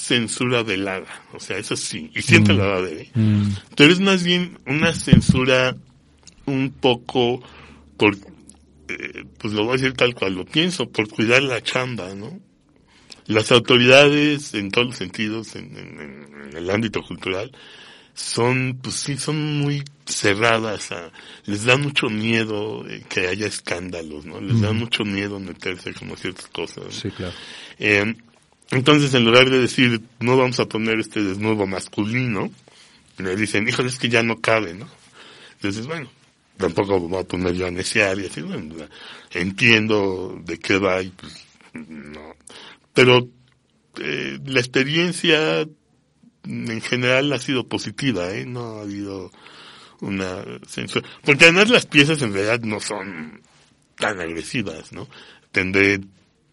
[0.07, 2.57] censura velada, o sea, eso sí, y siempre mm.
[2.57, 3.07] la va a haber.
[3.13, 3.49] Mm.
[3.75, 5.75] Pero es más bien una censura
[6.45, 7.41] un poco
[7.97, 8.15] por
[8.87, 12.39] eh, pues lo voy a decir tal cual lo pienso, por cuidar la chamba, ¿no?
[13.25, 17.51] Las autoridades, en todos los sentidos, en, en, en el ámbito cultural,
[18.13, 21.11] son, pues sí, son muy cerradas, a,
[21.45, 24.39] les da mucho miedo eh, que haya escándalos, ¿no?
[24.39, 24.61] Les mm.
[24.61, 26.93] da mucho miedo meterse como ciertas cosas.
[26.93, 27.33] Sí, claro.
[27.79, 28.15] Eh,
[28.71, 32.51] entonces, en lugar de decir, no vamos a poner este desnudo masculino,
[33.17, 34.87] le dicen, híjole, es que ya no cabe, ¿no?
[35.53, 36.09] Entonces, bueno,
[36.57, 38.75] tampoco voy a poner yo a necear y así, bueno,
[39.31, 42.35] entiendo de qué va y pues, no.
[42.93, 43.27] Pero
[43.99, 45.67] eh, la experiencia
[46.43, 48.45] en general ha sido positiva, ¿eh?
[48.45, 49.31] No ha habido
[50.01, 51.07] una censura.
[51.23, 53.41] Porque además las piezas en realidad no son
[53.97, 55.07] tan agresivas, ¿no?
[55.51, 56.01] Tendré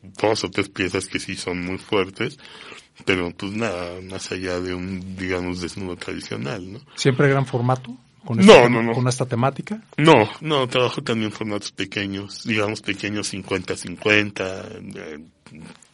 [0.02, 2.38] dos o tres piezas que sí son muy fuertes,
[3.04, 6.80] pero pues nada, más allá de un, digamos, desnudo tradicional, ¿no?
[6.94, 7.96] ¿Siempre gran formato?
[8.24, 8.92] Con no, no, no.
[8.92, 9.82] ¿Con esta temática?
[9.96, 15.24] No, no, trabajo también formatos pequeños, digamos pequeños 50-50,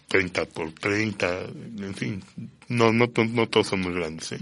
[0.09, 1.41] 30 por 30,
[1.81, 2.23] en fin,
[2.69, 4.33] no, no, no todos son muy grandes.
[4.33, 4.39] ¿eh?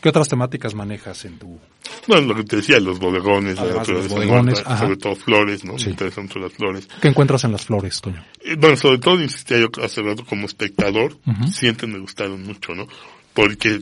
[0.00, 1.58] ¿Qué otras temáticas manejas en tu...?
[2.06, 5.74] Bueno, lo que te decía, los bodegones, los bodegones sobre todo flores, ¿no?
[5.74, 6.88] Me interesan mucho las flores.
[7.00, 8.24] ¿Qué encuentras en las flores, Toño?
[8.40, 11.18] Eh, bueno, sobre todo, insistía yo hace rato como espectador,
[11.52, 12.86] siempre me gustaron mucho, ¿no?
[13.34, 13.74] Porque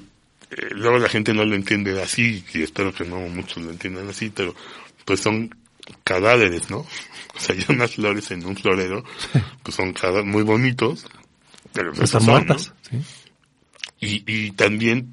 [0.51, 4.09] eh, luego la gente no lo entiende así, y espero que no muchos lo entiendan
[4.09, 4.55] así, pero
[5.05, 5.55] pues son
[6.03, 6.85] cadáveres, ¿no?
[7.37, 9.05] O sea, hay unas flores en un florero,
[9.63, 9.95] pues son
[10.29, 11.07] muy bonitos,
[11.73, 12.99] pero pues están muertas, ¿sí?
[14.01, 15.13] Y, y también,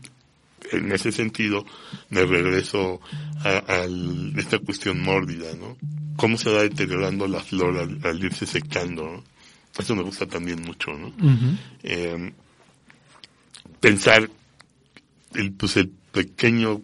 [0.72, 1.66] en ese sentido,
[2.10, 3.02] me regreso
[3.44, 3.86] a, a,
[4.38, 5.78] esta cuestión mórbida, ¿no?
[6.18, 9.24] Cómo se va deteriorando la flor al, irse secando, ¿no?
[9.78, 11.14] Eso me gusta también mucho, ¿no?
[11.84, 12.32] eh,
[13.82, 14.30] pensar
[15.34, 16.82] el, pues el pequeño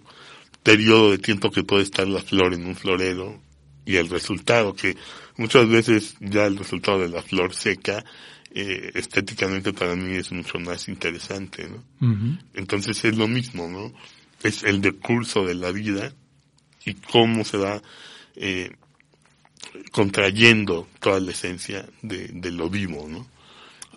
[0.62, 3.40] periodo de tiempo que puede estar la flor en un florero
[3.86, 4.98] y el resultado que
[5.38, 8.04] muchas veces ya el resultado de la flor seca
[8.54, 12.38] eh, estéticamente para mí es mucho más interesante, ¿no?
[12.54, 13.94] Entonces es lo mismo, ¿no?
[14.44, 16.14] Es el decurso de la vida
[16.86, 17.82] y cómo se va
[18.36, 18.72] eh,
[19.92, 23.26] contrayendo toda la esencia de, de, lo vivo, ¿no?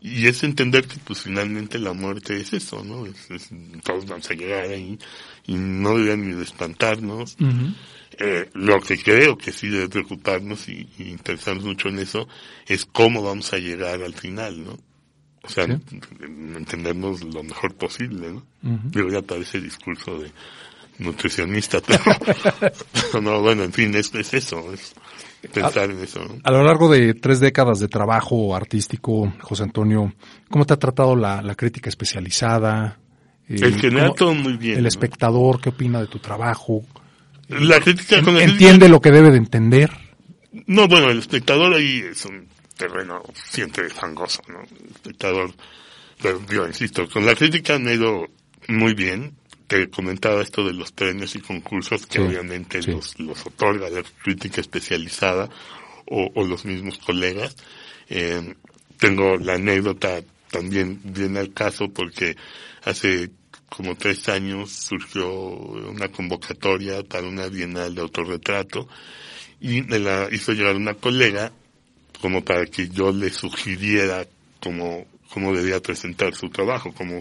[0.00, 3.06] Y es entender que pues finalmente la muerte es eso, ¿no?
[3.06, 3.48] Es,
[3.82, 4.98] todos vamos a llegar ahí
[5.46, 7.36] y no deberían ni de espantarnos.
[8.18, 12.29] Eh, lo que creo que sí debe preocuparnos y, interesarnos mucho en eso
[12.66, 14.79] es cómo vamos a llegar al final, ¿no?
[15.42, 18.42] O sea, entendernos lo mejor posible, ¿no?
[18.92, 20.31] Yo ya parece discurso de
[20.98, 24.94] nutricionista, pero no, bueno, en fin, es, es eso, es
[25.53, 26.20] pensar en eso.
[26.44, 30.14] A lo largo de tres décadas de trabajo artístico, José Antonio,
[30.48, 32.98] ¿cómo te ha tratado la, la crítica especializada?
[33.46, 34.79] El, general todo muy bien.
[34.79, 36.83] El espectador, ¿qué opina de tu trabajo?
[37.48, 39.90] La crítica con ¿Entiende lo que debe de entender?
[40.66, 44.61] No, bueno, el espectador ahí es un terreno siempre fangoso, ¿no?
[44.61, 45.52] El espectador,
[46.20, 48.28] pero yo insisto, con la crítica ido
[48.68, 49.35] muy bien.
[49.66, 54.61] Te comentaba esto de los premios y concursos que obviamente Los, los otorga la crítica
[54.61, 55.48] especializada
[56.07, 57.57] o, o los mismos colegas.
[58.11, 58.54] Eh,
[58.98, 62.37] tengo la anécdota también bien al caso porque
[62.85, 63.30] hace
[63.68, 68.88] como tres años surgió una convocatoria para una bienal de autorretrato
[69.61, 71.53] y me la hizo llegar una colega
[72.20, 74.27] como para que yo le sugiriera
[74.61, 77.18] cómo, cómo debía presentar su trabajo, como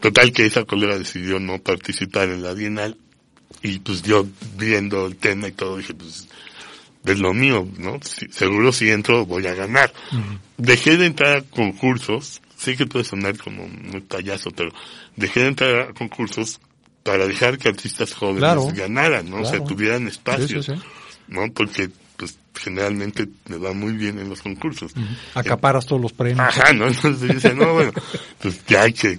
[0.00, 2.96] total que esa colega decidió no participar en la bienal
[3.62, 6.28] y pues yo viendo el tema y todo dije pues
[7.04, 7.98] es lo mío, ¿no?
[8.02, 9.92] seguro si entro voy a ganar.
[10.56, 14.70] Dejé de entrar a concursos sé que puede sonar como muy payaso, pero
[15.16, 16.60] dejé de entrar a concursos
[17.02, 19.42] para dejar que artistas jóvenes ganaran, ¿no?
[19.42, 20.70] O sea, tuvieran espacios,
[21.28, 21.52] ¿no?
[21.52, 24.92] Porque pues generalmente me va muy bien en los concursos.
[25.34, 26.40] Acaparas todos los premios.
[26.40, 26.86] Ajá, ¿no?
[26.86, 27.92] Entonces dice, no, bueno,
[28.40, 29.18] pues que hay que,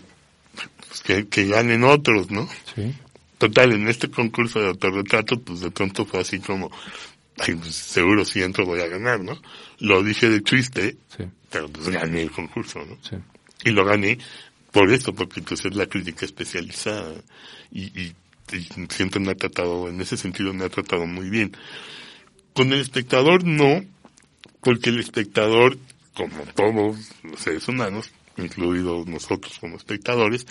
[0.88, 2.48] pues, que, que ganen otros, ¿no?
[2.74, 2.94] Sí.
[3.38, 6.72] Total, en este concurso de autorretrato, pues de pronto fue así como,
[7.40, 9.38] ay, pues seguro si entro voy a ganar, ¿no?
[9.80, 11.26] Lo dije de triste, sí.
[11.52, 12.98] pero pues gané el concurso, ¿no?
[13.02, 13.18] Sí.
[13.64, 14.18] Y lo gané
[14.72, 17.14] por eso, porque pues es la crítica especializada
[17.72, 18.16] y, y,
[18.90, 21.56] siempre me ha tratado, en ese sentido me ha tratado muy bien.
[22.54, 23.84] Con el espectador no,
[24.62, 25.78] porque el espectador,
[26.14, 30.46] como todos los seres humanos, incluidos nosotros como espectadores,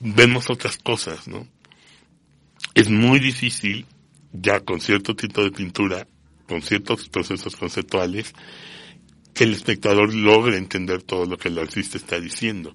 [0.00, 1.46] vemos otras cosas, ¿no?
[2.74, 3.86] Es muy difícil,
[4.32, 6.06] ya con cierto tipo de pintura,
[6.46, 8.34] con ciertos procesos conceptuales,
[9.38, 12.74] que el espectador logre entender todo lo que el artista está diciendo,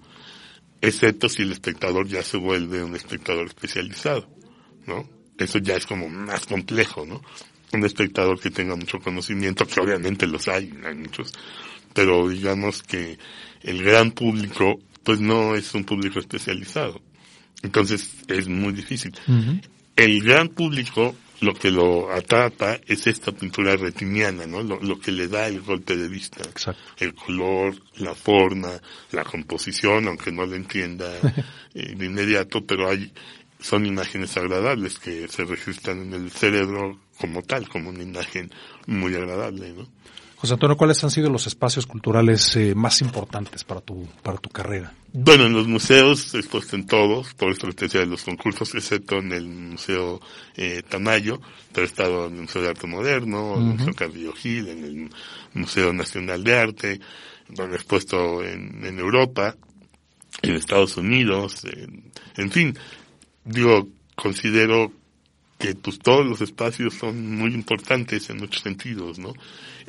[0.80, 4.30] excepto si el espectador ya se vuelve un espectador especializado,
[4.88, 5.06] ¿no?
[5.38, 7.21] Eso ya es como más complejo, ¿no?
[7.73, 11.34] Un espectador que tenga mucho conocimiento, que obviamente los hay, hay muchos,
[11.93, 13.19] pero digamos que
[13.63, 17.02] el gran público, pues no es un público especializado.
[17.62, 19.12] Entonces es muy difícil.
[19.97, 24.63] El gran público lo que lo atrapa es esta pintura retiniana, ¿no?
[24.63, 26.41] Lo, que le da el golpe de vista.
[26.41, 26.82] Exacto.
[26.97, 28.71] El color, la forma,
[29.12, 31.12] la composición, aunque no lo entienda
[31.73, 33.12] eh, de inmediato, pero hay,
[33.60, 38.49] son imágenes agradables que se registran en el cerebro como tal, como una imagen
[38.88, 39.88] muy agradable, ¿no?
[40.43, 44.49] José Antonio, ¿cuáles han sido los espacios culturales eh, más importantes para tu, para tu
[44.49, 44.91] carrera?
[45.13, 49.32] Bueno, en los museos he expuesto en todos, por estrategia de los concursos, excepto en
[49.32, 50.19] el Museo
[50.58, 51.39] eh, Tamayo,
[51.71, 54.84] pero he estado en el Museo de Arte Moderno, en el Museo Carrillo Gil, en
[54.84, 55.10] el
[55.53, 56.99] Museo Nacional de Arte,
[57.47, 59.56] bueno, expuesto en, en Europa,
[60.41, 62.77] en Estados Unidos, en, en fin,
[63.45, 64.91] digo, considero
[65.63, 69.34] que pues todos los espacios son muy importantes en muchos sentidos, ¿no?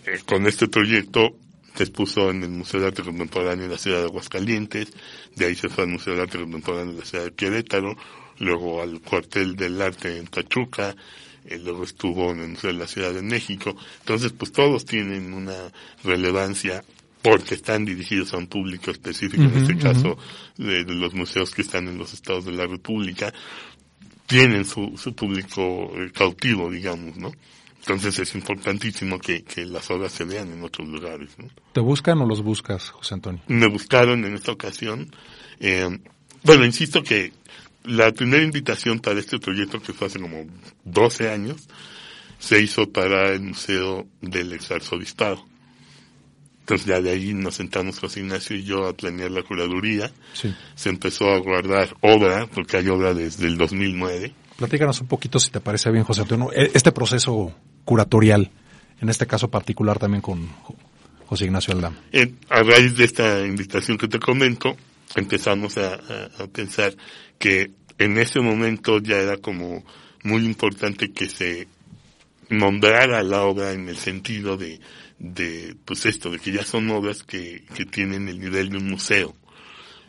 [0.06, 1.36] Eh, con este proyecto
[1.74, 4.92] se expuso en el Museo de Arte Contemporáneo de la ciudad de Aguascalientes,
[5.34, 7.96] de ahí se fue al Museo de Arte Contemporáneo de la ciudad de Querétaro,
[8.38, 10.94] luego al Cuartel del Arte en Pachuca,
[11.44, 13.76] eh, luego estuvo en el Museo de la Ciudad de México.
[13.98, 15.72] Entonces, pues todos tienen una
[16.04, 16.84] relevancia
[17.20, 20.18] porque están dirigidos a un público específico, en este caso
[20.56, 23.32] de, de, los museos que están en los estados de la República,
[24.26, 27.32] tienen su, su público eh, cautivo, digamos, ¿no?
[27.80, 31.30] Entonces es importantísimo que, que las obras se vean en otros lugares.
[31.38, 31.48] ¿no?
[31.74, 33.42] ¿Te buscan o los buscas, José Antonio?
[33.46, 35.14] Me buscaron en esta ocasión.
[35.60, 35.98] Eh,
[36.44, 37.32] bueno, insisto que
[37.84, 40.46] la primera invitación para este proyecto, que fue hace como
[40.84, 41.68] 12 años,
[42.38, 45.44] se hizo para el Museo del Exarzobispado.
[46.64, 50.10] Entonces ya de ahí nos sentamos José Ignacio y yo a planear la curaduría.
[50.32, 50.54] Sí.
[50.74, 54.32] Se empezó a guardar obra, porque hay obra desde el 2009.
[54.56, 57.52] Platícanos un poquito, si te parece bien, José Antonio, este proceso
[57.84, 58.50] curatorial,
[58.98, 60.48] en este caso particular también con
[61.26, 61.98] José Ignacio Aldama.
[62.12, 64.74] Eh, a raíz de esta invitación que te comento,
[65.16, 66.96] empezamos a, a, a pensar
[67.38, 69.84] que en ese momento ya era como
[70.22, 71.68] muy importante que se
[72.48, 74.80] nombrara la obra en el sentido de,
[75.24, 78.90] de pues esto, de que ya son obras que, que tienen el nivel de un
[78.90, 79.34] museo.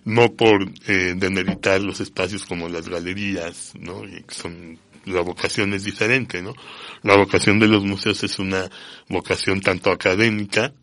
[0.03, 4.05] No por eh, demeritar los espacios como las galerías, ¿no?
[4.05, 6.53] Y son, la vocación es diferente, ¿no?
[7.01, 8.69] La vocación de los museos es una
[9.09, 10.73] vocación tanto académica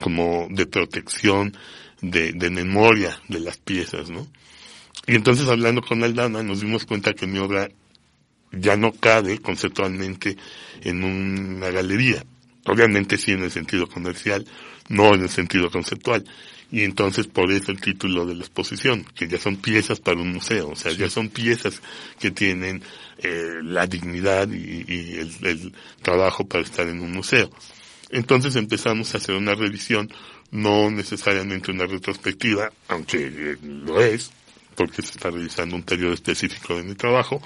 [0.00, 1.56] como de protección,
[2.00, 4.26] de, de memoria de las piezas, ¿no?
[5.06, 7.68] Y entonces hablando con Aldana nos dimos cuenta que mi obra
[8.52, 10.36] ya no cabe conceptualmente
[10.82, 12.24] en una galería.
[12.66, 14.46] Obviamente sí en el sentido comercial,
[14.88, 16.24] no en el sentido conceptual.
[16.70, 20.32] Y entonces por eso el título de la exposición, que ya son piezas para un
[20.32, 21.82] museo, o sea, ya son piezas
[22.18, 22.82] que tienen
[23.18, 27.50] eh, la dignidad y, y el, el, trabajo para estar en un museo.
[28.10, 30.10] Entonces empezamos a hacer una revisión,
[30.50, 34.30] no necesariamente una retrospectiva, aunque eh, lo es,
[34.74, 37.42] porque se está realizando un periodo específico de mi trabajo,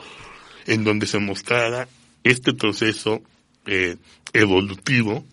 [0.67, 1.89] en donde se mostrara
[2.23, 3.23] este proceso
[3.67, 3.97] eh,
[4.33, 5.25] evolutivo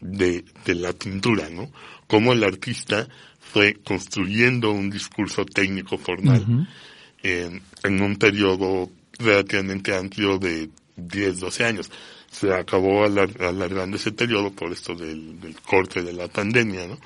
[0.00, 1.70] de, de la pintura, ¿no?
[2.06, 3.08] Cómo el artista
[3.40, 6.66] fue construyendo un discurso técnico formal uh -huh.
[7.22, 11.90] eh, en un periodo relativamente amplio de 10, 12 años.
[12.30, 16.98] Se acabó alar alargando ese periodo por esto del, del corte de la pandemia, ¿no?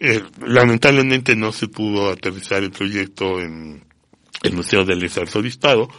[0.00, 3.84] Eh, lamentablemente no se pudo aterrizar el proyecto en
[4.42, 5.90] el Museo del Exarzobispado,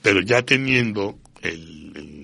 [0.00, 2.17] pero ya teniendo el, el,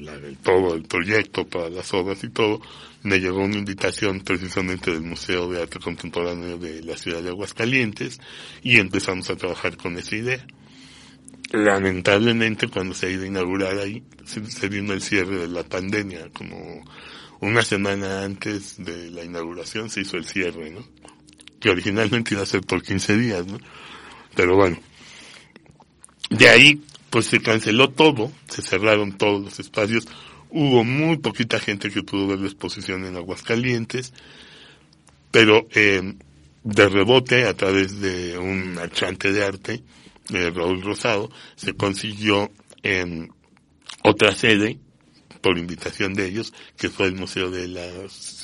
[0.44, 2.61] todo el proyecto para las obras y todo,
[3.02, 8.20] me llegó una invitación precisamente del Museo de Arte Contemporáneo de la ciudad de Aguascalientes
[8.62, 10.46] y empezamos a trabajar con esa idea.
[11.50, 15.64] Lamentablemente cuando se ha ido a inaugurar ahí, se, se vino el cierre de la
[15.64, 16.85] pandemia, como
[17.40, 20.87] una semana antes de la inauguración se hizo el cierre, ¿no?
[21.61, 23.59] Que originalmente iba a ser por 15 días, ¿no?
[24.35, 24.78] Pero bueno,
[26.30, 30.09] de ahí pues se canceló todo, se cerraron todos los espacios,
[30.54, 34.12] hubo muy poquita gente que pudo ver la exposición en Aguascalientes,
[35.30, 36.14] pero eh,
[36.62, 39.82] de rebote a través de un marchante de arte,
[40.32, 42.50] eh, Raúl Rosado, se consiguió
[42.82, 43.32] en
[44.04, 44.78] otra sede
[45.42, 47.86] por invitación de ellos, que fue el Museo de la,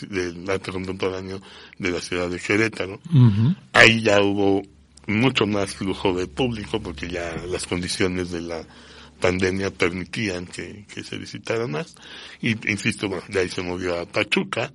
[0.09, 1.41] del Arte Contemporáneo
[1.79, 3.01] de la ciudad de Querétaro.
[3.11, 3.57] Uh -huh.
[3.73, 4.63] Ahí ya hubo
[5.07, 8.67] mucho más flujo de público porque ya las condiciones de la
[9.21, 11.95] pandemia permitían que, que se visitara más.
[12.41, 14.73] Y insisto, bueno, de ahí se movió a Pachuca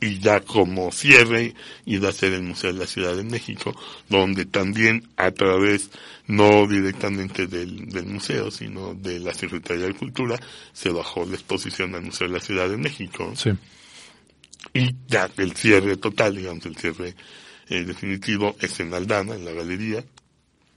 [0.00, 3.74] y ya como cierre iba a ser el Museo de la Ciudad de México,
[4.08, 5.90] donde también a través,
[6.26, 10.38] no directamente del, del museo, sino de la Secretaría de Cultura,
[10.72, 13.32] se bajó la exposición al Museo de la Ciudad de México.
[13.36, 13.50] Sí.
[14.74, 17.14] Y ya el cierre total, digamos, el cierre
[17.68, 20.04] eh, definitivo es en Aldana, en la galería,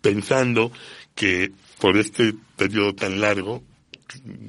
[0.01, 0.71] pensando
[1.15, 3.63] que por este periodo tan largo,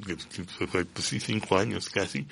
[0.05, 2.25] pues sí, cinco años casi,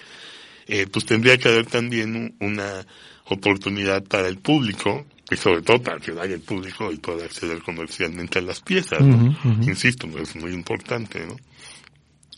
[0.68, 2.86] eh, pues tendría que haber también una
[3.26, 7.62] oportunidad para el público, y sobre todo para que vaya el público y pueda acceder
[7.62, 9.16] comercialmente a las piezas, ¿no?
[9.16, 9.70] Uh -huh, uh -huh.
[9.70, 11.36] Insisto, es muy importante, ¿no?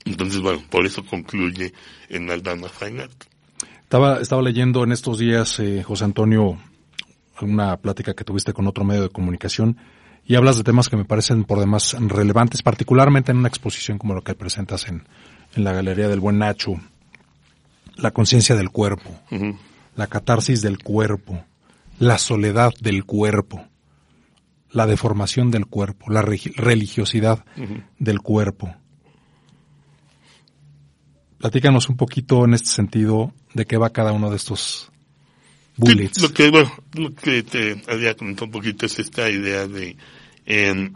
[0.04, 1.73] Entonces, bueno, por eso concluye
[2.10, 3.23] en Aldana Fine Art.
[3.84, 6.58] Estaba, estaba leyendo en estos días, eh, José Antonio,
[7.42, 9.77] una plática que tuviste con otro medio de comunicación
[10.26, 14.15] y hablas de temas que me parecen por demás relevantes, particularmente en una exposición como
[14.15, 15.04] la que presentas en,
[15.56, 16.74] en la Galería del Buen Nacho,
[17.96, 19.58] la conciencia del cuerpo, uh -huh.
[19.96, 21.44] la catarsis del cuerpo,
[22.00, 23.65] la soledad del cuerpo,
[24.72, 27.44] la deformación del cuerpo, la religiosidad
[28.00, 28.74] del cuerpo.
[31.38, 34.90] Platícanos un poquito en este sentido de qué va cada uno de estos
[35.82, 36.21] bullets.
[36.21, 39.98] lo que, bueno, lo que te había comentado un poquito es esta idea de
[40.46, 40.94] en,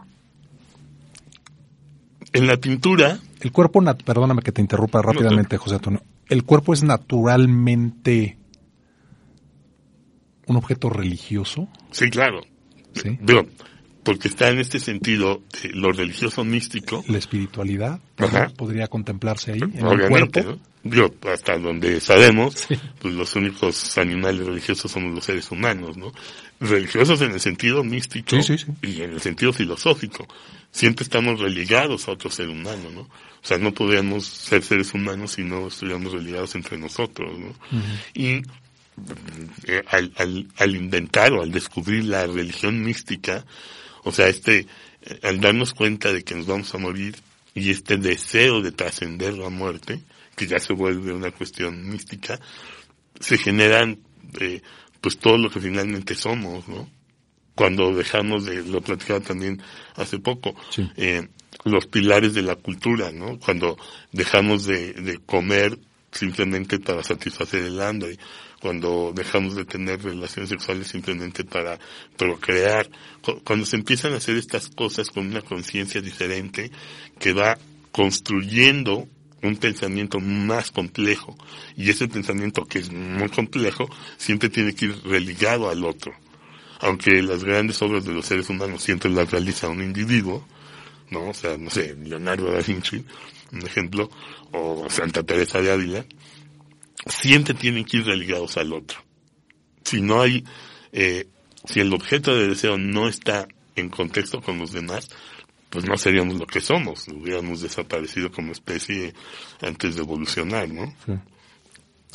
[2.32, 3.18] en la pintura.
[3.40, 6.02] El cuerpo, perdóname que te interrumpa rápidamente, José Antonio.
[6.28, 8.38] El cuerpo es naturalmente
[10.46, 11.68] un objeto religioso.
[11.90, 12.40] Sí, claro.
[12.94, 13.18] ¿Sí?
[14.06, 15.42] Porque está en este sentido
[15.74, 17.04] lo religioso místico.
[17.08, 17.98] La espiritualidad
[18.56, 20.58] podría contemplarse ahí, en Obviamente, el
[20.92, 21.28] cuerpo.
[21.28, 22.68] hasta donde sabemos,
[23.00, 26.12] pues los únicos animales religiosos somos los seres humanos, ¿no?
[26.60, 28.36] Religiosos en el sentido místico
[28.80, 30.24] y en el sentido filosófico.
[30.70, 33.00] Siempre estamos religados a otro ser humano, ¿no?
[33.00, 33.08] O
[33.42, 37.52] sea, no podríamos ser seres humanos si no estuviéramos religados entre nosotros, ¿no?
[38.14, 38.42] Y
[39.66, 43.44] eh, al, al, al inventar o al descubrir la religión mística,
[44.06, 44.68] o sea, este,
[45.24, 47.16] al darnos cuenta de que nos vamos a morir
[47.54, 50.00] y este deseo de trascender la muerte,
[50.36, 52.38] que ya se vuelve una cuestión mística,
[53.18, 53.98] se generan,
[54.38, 54.62] eh,
[55.00, 56.88] pues todo lo que finalmente somos, ¿no?
[57.56, 59.60] Cuando dejamos de, lo platicaba también
[59.96, 60.54] hace poco,
[60.96, 61.26] eh,
[61.64, 63.40] los pilares de la cultura, ¿no?
[63.40, 63.76] Cuando
[64.12, 65.80] dejamos de, de comer
[66.12, 68.18] simplemente para satisfacer el hambre,
[68.66, 71.78] cuando dejamos de tener relaciones sexuales simplemente para
[72.16, 72.90] procrear,
[73.44, 76.72] cuando se empiezan a hacer estas cosas con una conciencia diferente
[77.20, 77.58] que va
[77.92, 79.06] construyendo
[79.40, 81.36] un pensamiento más complejo
[81.76, 86.12] y ese pensamiento que es muy complejo siempre tiene que ir religado al otro.
[86.80, 90.44] Aunque las grandes obras de los seres humanos siempre las realiza un individuo,
[91.10, 91.28] ¿no?
[91.28, 93.04] O sea, no sé, Leonardo da Vinci,
[93.52, 94.10] un ejemplo,
[94.50, 96.04] o Santa Teresa de Ávila,
[97.06, 98.98] siempre tienen que ir relegados al otro.
[99.84, 100.44] Si no hay,
[100.92, 101.26] eh,
[101.64, 103.46] si el objeto de deseo no está
[103.76, 105.08] en contexto con los demás,
[105.70, 109.14] pues no seríamos lo que somos, hubiéramos desaparecido como especie
[109.60, 110.94] antes de evolucionar, ¿no?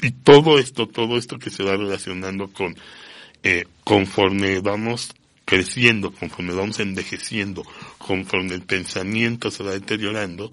[0.01, 2.75] Y todo esto, todo esto que se va relacionando con,
[3.43, 5.13] eh, conforme vamos
[5.45, 7.63] creciendo, conforme vamos envejeciendo,
[7.97, 10.49] conforme el pensamiento se va deteriorando,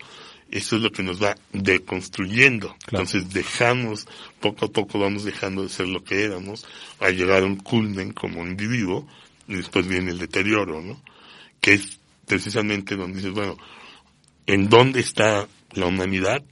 [0.50, 2.74] eso es lo que nos va deconstruyendo.
[2.90, 4.06] Entonces dejamos,
[4.40, 6.66] poco a poco vamos dejando de ser lo que éramos,
[7.00, 9.06] a llegar a un culmen como individuo,
[9.46, 11.00] y después viene el deterioro, ¿no?
[11.60, 13.56] Que es precisamente donde dices, bueno,
[14.46, 16.42] ¿en dónde está la humanidad?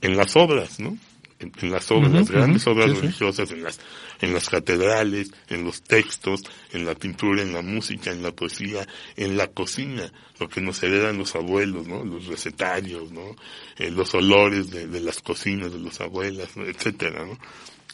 [0.00, 0.96] En las obras, ¿no?
[1.40, 3.80] En, las obras, las grandes obras religiosas, en las
[4.20, 8.86] en las catedrales, en los textos, en la pintura, en la música, en la poesía,
[9.16, 12.04] en la cocina, lo que nos heredan los abuelos, ¿no?
[12.04, 13.36] Los recetarios, ¿no?
[13.78, 17.38] Eh, los olores de, de, las cocinas de los abuelas, etcétera, ¿no?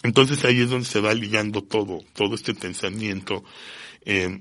[0.03, 3.45] Entonces ahí es donde se va ligando todo, todo este pensamiento,
[4.05, 4.41] eh,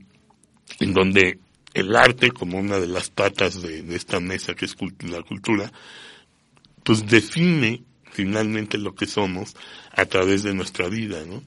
[0.80, 1.40] en donde
[1.74, 5.72] el arte, como una de las patas de, de esta mesa que es la cultura,
[6.84, 7.84] pues define
[8.20, 9.56] finalmente lo que somos
[9.94, 11.42] a través de nuestra vida, ¿no?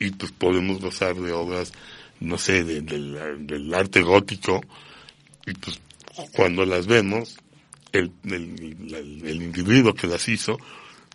[0.00, 1.72] y pues podemos gozar de obras,
[2.20, 4.62] no sé, del arte gótico,
[5.46, 5.78] y pues
[6.32, 7.36] cuando las vemos,
[7.92, 10.56] el, el, individuo que las hizo,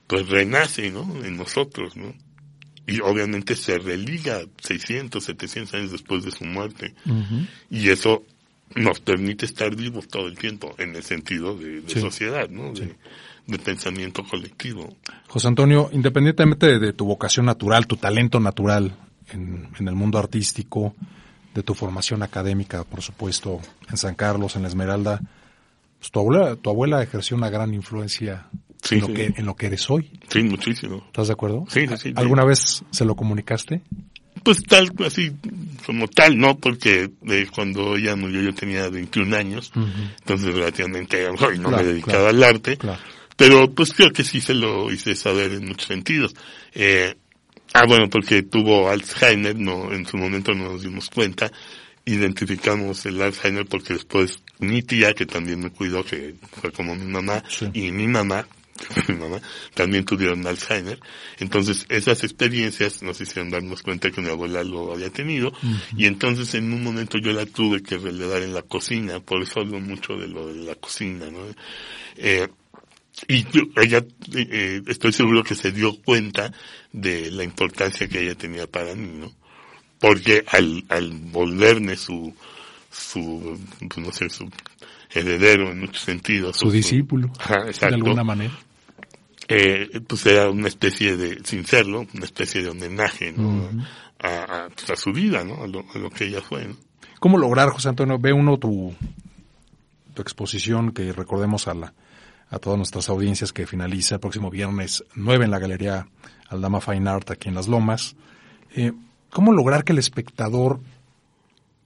[0.05, 1.01] pues renace, ¿no?
[1.25, 2.13] En nosotros, ¿no?
[2.85, 6.93] Y obviamente se religa 600, 700 años después de su muerte.
[7.71, 8.23] Y eso
[8.75, 12.73] nos permite estar vivos todo el tiempo, en el sentido de, sociedad, ¿no?
[12.73, 12.95] de
[13.63, 14.95] pensamiento colectivo.
[15.27, 18.95] José Antonio, independientemente de, tu vocación natural, tu talento natural
[19.31, 20.95] en, el mundo artístico,
[21.53, 25.21] de tu formación académica, por supuesto, en San Carlos, en la Esmeralda,
[25.99, 28.49] pues tu abuela, tu abuela ejerció una gran influencia
[28.91, 30.11] en, lo que, en lo que eres hoy.
[30.27, 31.03] Sí, muchísimo.
[31.07, 31.65] ¿Estás de acuerdo?
[31.69, 32.13] Sí, sí.
[32.15, 33.81] ¿Alguna vez se lo comunicaste?
[34.43, 35.31] Pues tal, así,
[35.85, 36.57] como tal, ¿no?
[36.57, 39.71] Porque eh, cuando ella murió yo tenía 21 años,
[40.19, 41.25] entonces relativamente
[41.59, 42.77] no me dedicaba al arte.
[42.77, 42.99] Claro.
[43.35, 46.33] Pero pues creo que sí se lo hice saber en muchos sentidos.
[46.73, 47.15] Eh,
[47.73, 51.51] ah, bueno, porque tuvo Alzheimer, no, en su momento no nos dimos cuenta.
[52.05, 57.05] Identificamos el Alzheimer porque después mi tía, que también me cuidó, que fue como mi
[57.05, 58.47] mamá, y mi mamá,
[59.07, 59.41] mi mamá,
[59.73, 60.99] también tuvieron Alzheimer.
[61.39, 65.51] Entonces, esas experiencias nos hicieron darnos cuenta que mi abuela lo había tenido.
[65.97, 69.19] Y entonces, en un momento yo la tuve que relevar en la cocina.
[69.19, 71.39] Por eso hablo mucho de lo de la cocina, ¿no?
[72.17, 72.47] Eh,
[73.27, 73.45] y
[73.77, 74.03] ella,
[74.35, 76.51] eh, estoy seguro que se dio cuenta
[76.91, 79.31] de la importancia que ella tenía para mí, ¿no?
[79.99, 82.33] Porque al, al volverme su,
[82.91, 84.49] su, pues no sé, su
[85.13, 86.57] heredero en muchos sentidos.
[86.57, 87.31] Su, discípulo.
[87.79, 88.53] de alguna manera.
[89.47, 93.69] Eh, pues era una especie de, sin serlo, una especie de homenaje, ¿no?
[94.19, 95.63] a, pues, a, su vida, ¿no?
[95.63, 96.75] A lo, a lo, que ella fue, ¿no?
[97.19, 98.17] ¿Cómo lograr, José Antonio?
[98.19, 98.93] Ve uno tu,
[100.13, 101.93] tu exposición que recordemos a la,
[102.55, 106.07] a todas nuestras audiencias que finaliza el próximo viernes 9 en la Galería
[106.47, 108.15] Aldama Fine Art aquí en Las Lomas.
[108.73, 108.93] Eh,
[109.29, 110.79] ¿Cómo lograr que el espectador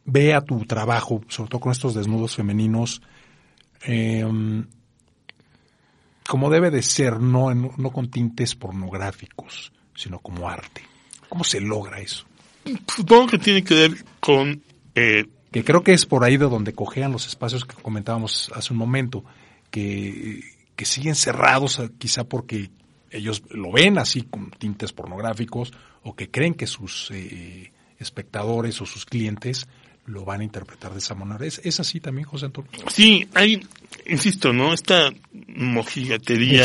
[0.05, 3.01] vea tu trabajo, sobre todo con estos desnudos femeninos,
[3.83, 4.23] eh,
[6.27, 10.83] como debe de ser, no, no con tintes pornográficos, sino como arte?
[11.29, 12.25] ¿Cómo se logra eso?
[12.95, 14.61] Supongo que tiene que ver con...
[14.93, 18.71] Eh, que creo que es por ahí de donde cojean los espacios que comentábamos hace
[18.71, 19.25] un momento,
[19.71, 22.69] que, que siguen cerrados quizá porque
[23.11, 25.73] ellos lo ven así con tintes pornográficos
[26.03, 29.67] o que creen que sus eh, espectadores o sus clientes
[30.05, 31.45] lo van a interpretar de esa manera.
[31.45, 32.71] ¿Es, ¿Es, así también, José Antonio?
[32.87, 33.61] Sí, hay,
[34.05, 34.73] insisto, ¿no?
[34.73, 35.09] Esta
[35.49, 36.63] mojigatería,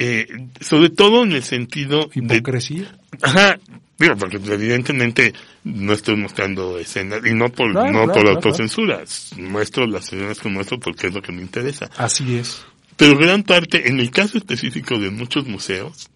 [0.00, 0.26] eh,
[0.60, 2.10] sobre todo en el sentido...
[2.12, 2.98] ¿Hipocresía?
[3.12, 3.60] De, ajá,
[3.96, 8.30] digo, porque evidentemente no estoy mostrando escenas, y no por, claro, no claro, por claro,
[8.30, 9.04] autocensura,
[9.36, 11.88] muestro las escenas que muestro porque es lo que me interesa.
[11.96, 12.66] Así es.
[13.00, 16.10] Pero gran parte, en el caso específico de muchos museos,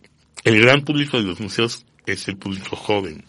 [0.45, 3.24] el gran público de los museos es el público joven,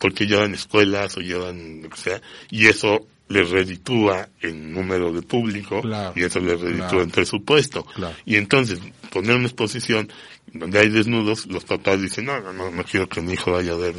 [0.00, 2.20] porque llevan escuelas o llevan lo que sea,
[2.50, 7.10] y eso les reditúa en número de público, claro, y eso les reditúa claro, en
[7.12, 7.84] presupuesto.
[7.84, 8.16] claro.
[8.24, 8.80] Y entonces,
[9.12, 10.12] poner una exposición
[10.52, 13.70] donde hay desnudos, los papás dicen, no, no, no, no quiero que mi hijo vaya
[13.70, 13.94] a ver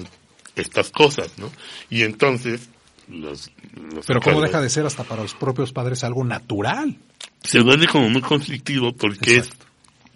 [0.58, 1.50] estas cosas, ¿no?
[1.90, 2.68] Y entonces,
[3.12, 3.52] los,
[3.94, 6.98] los Pero ¿cómo deja de ser hasta para los propios padres algo natural?
[7.44, 9.66] se vuelve como muy conflictivo porque Exacto.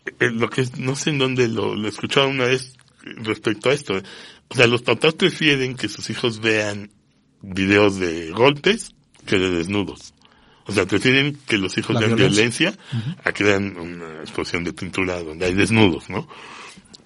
[0.05, 3.69] es eh, lo que es, no sé en dónde lo, lo escuchaba una vez respecto
[3.69, 3.99] a esto.
[4.47, 6.91] O sea, los papás prefieren que sus hijos vean
[7.41, 8.93] videos de golpes
[9.25, 10.13] que de desnudos.
[10.67, 12.71] O sea, prefieren que los hijos La vean violencia.
[12.71, 16.27] violencia, a que vean una exposición de pintura donde hay desnudos, ¿no?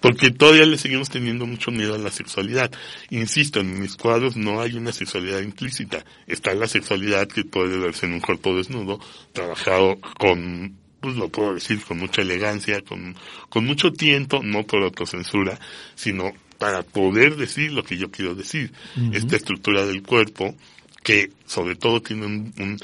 [0.02, 2.72] Porque todavía le seguimos teniendo mucho miedo a la sexualidad.
[3.10, 6.06] Insisto, en mis cuadros no hay una sexualidad implícita.
[6.26, 9.00] Está la sexualidad que puede verse en un cuerpo desnudo,
[9.34, 13.16] trabajado con, pues lo puedo decir, con mucha elegancia, con,
[13.50, 15.60] con mucho tiento, no por autocensura,
[15.96, 18.72] sino para poder decir lo que yo quiero decir.
[19.14, 20.56] Esta estructura del cuerpo,
[21.04, 22.80] que sobre todo tiene un, un,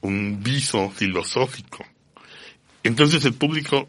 [0.00, 1.84] un viso filosófico.
[2.82, 3.88] Entonces el público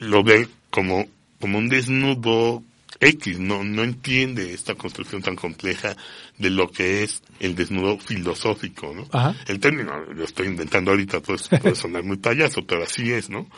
[0.00, 1.06] lo ve como,
[1.40, 2.62] como un desnudo
[3.00, 5.96] X, no, no entiende esta construcción tan compleja
[6.38, 9.06] de lo que es el desnudo filosófico, ¿no?
[9.12, 9.36] Ajá.
[9.46, 13.48] El término lo estoy inventando ahorita, pues puede sonar muy payaso, pero así es, ¿no?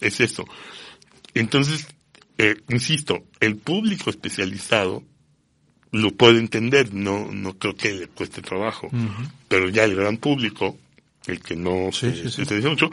[0.00, 0.44] Es eso.
[1.34, 1.86] Entonces,
[2.38, 5.02] eh, insisto, el público especializado
[5.92, 8.90] lo puede entender, no, no creo que le cueste trabajo,
[9.48, 10.76] pero ya el gran público,
[11.26, 12.90] el que no Sí, se sí, mucho,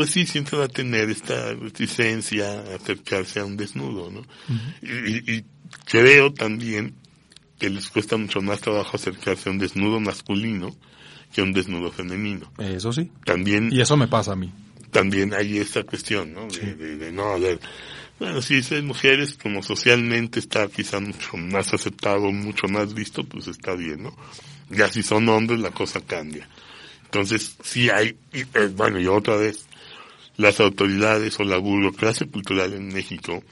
[0.00, 4.22] pues sí siempre va a tener esta reticencia a acercarse a un desnudo, ¿no?
[4.80, 5.44] y, y- y
[5.84, 6.94] creo también
[7.58, 10.74] que les cuesta mucho más trabajo acercarse a un desnudo masculino
[11.34, 12.50] que a un desnudo femenino.
[12.56, 13.10] Eso sí.
[13.26, 14.50] También, Y eso me pasa a mí.
[14.90, 16.46] también hay esta cuestión, ¿no?
[16.46, 16.60] De, Sí.
[16.72, 17.60] de- de no, a ver,
[18.18, 23.48] bueno, si es mujeres, como socialmente está quizá mucho más aceptado, mucho más visto, pues
[23.48, 24.16] está bien, ¿no?
[24.70, 26.48] Ya si son hombres, la cosa cambia.
[27.04, 29.66] Entonces, sí hay, y, eh, bueno, y otra vez,
[30.40, 33.42] las autoridades o la burocracia cultural en México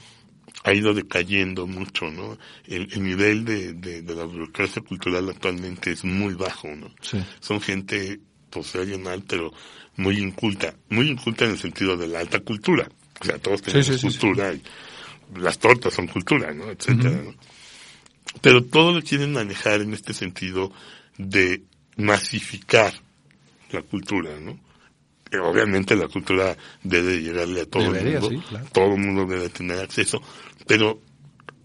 [0.63, 2.37] ha ido decayendo mucho, ¿no?
[2.67, 6.91] El, el nivel de, de, de la burocracia cultural actualmente es muy bajo, ¿no?
[7.01, 7.23] Sí.
[7.39, 8.19] son gente,
[8.49, 9.53] pues se oye mal, pero
[9.97, 12.89] muy inculta, muy inculta en el sentido de la alta cultura.
[13.21, 14.17] O sea, todos tenemos sí, sí, sí.
[14.19, 14.61] cultura y
[15.39, 16.69] las tortas son cultura, ¿no?
[16.71, 17.21] Etcétera.
[17.23, 17.35] ¿no?
[18.41, 20.71] Pero todo lo quieren manejar en este sentido
[21.17, 21.63] de
[21.97, 22.93] masificar
[23.71, 24.59] la cultura, ¿no?
[25.37, 28.65] Obviamente la cultura debe llegarle a todo Debería, el mundo, sí, claro.
[28.73, 30.21] todo el mundo debe tener acceso,
[30.65, 31.01] pero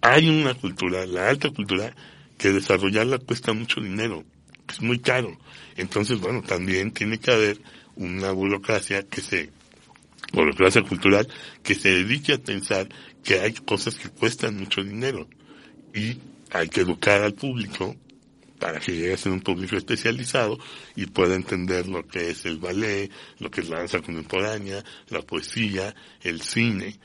[0.03, 1.95] hay una cultura, la alta cultura,
[2.37, 4.25] que desarrollarla cuesta mucho dinero,
[4.69, 5.37] es muy caro.
[5.77, 7.61] Entonces, bueno, también tiene que haber
[7.97, 9.51] una burocracia que se,
[10.33, 11.27] burocracia cultural,
[11.62, 12.89] que se dedique a pensar
[13.23, 15.27] que hay cosas que cuestan mucho dinero
[15.95, 16.19] y
[16.51, 17.97] hay que educar al público
[18.65, 20.59] para que llegue a un público especializado
[20.97, 25.21] y pueda entender lo que es el ballet, lo que es la danza contemporánea, la
[25.21, 26.99] poesía, el cine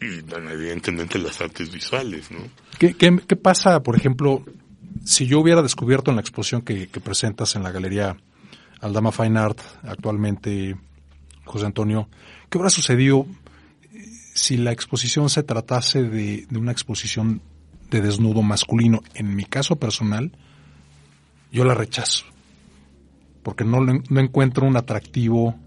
[0.00, 0.20] y,
[0.50, 2.38] evidentemente las artes visuales, ¿no?
[2.78, 4.42] ¿Qué, qué, pasa, por ejemplo,
[5.04, 8.16] si yo hubiera descubierto en la exposición que, que presentas en la galería
[8.80, 10.76] Aldama Fine Art actualmente,
[11.44, 12.08] José Antonio,
[12.48, 13.26] qué hubiera sucedido
[13.82, 17.42] eh, si la exposición se tratase de, de una exposición
[17.90, 19.02] de desnudo masculino?
[19.12, 20.32] En mi caso personal,
[21.56, 22.26] yo la rechazo,
[23.42, 25.58] porque no, no encuentro un atractivo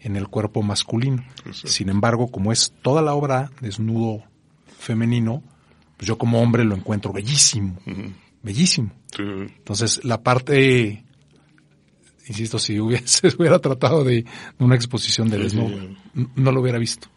[0.00, 1.22] en el cuerpo masculino.
[1.52, 4.22] Sin embargo, como es toda la obra desnudo
[4.78, 5.42] femenino,
[5.98, 7.76] pues yo como hombre lo encuentro bellísimo.
[8.42, 8.90] Bellísimo.
[9.14, 9.22] Sí.
[9.22, 11.04] Entonces, la parte,
[12.26, 14.24] insisto, si hubiese, se hubiera tratado de
[14.58, 15.78] una exposición de desnudo,
[16.14, 16.26] sí.
[16.36, 17.08] no lo hubiera visto.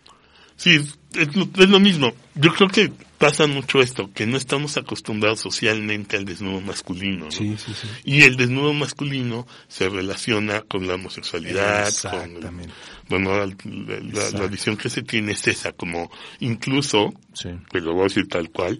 [0.57, 0.83] Sí,
[1.15, 2.13] es lo, es lo mismo.
[2.35, 7.25] Yo creo que pasa mucho esto, que no estamos acostumbrados socialmente al desnudo masculino.
[7.25, 7.31] ¿no?
[7.31, 7.87] Sí, sí, sí.
[8.03, 12.73] Y el desnudo masculino se relaciona con la homosexualidad, con Exactamente.
[13.09, 13.53] bueno, la, la-
[13.99, 14.49] la Exacto.
[14.49, 18.49] visión que se tiene es esa, como incluso, Sí, que lo voy a decir tal
[18.51, 18.79] cual,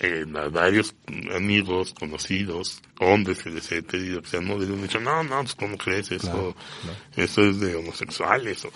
[0.00, 0.94] eh, a varios
[1.34, 5.40] amigos, conocidos, hombres que les he pedido que sean modelos, me han dicho, no, no,
[5.42, 6.10] pues ¿cómo crees?
[6.10, 6.98] Eso, Claro, claro.
[7.16, 8.64] eso es de homosexuales.
[8.64, 8.72] o-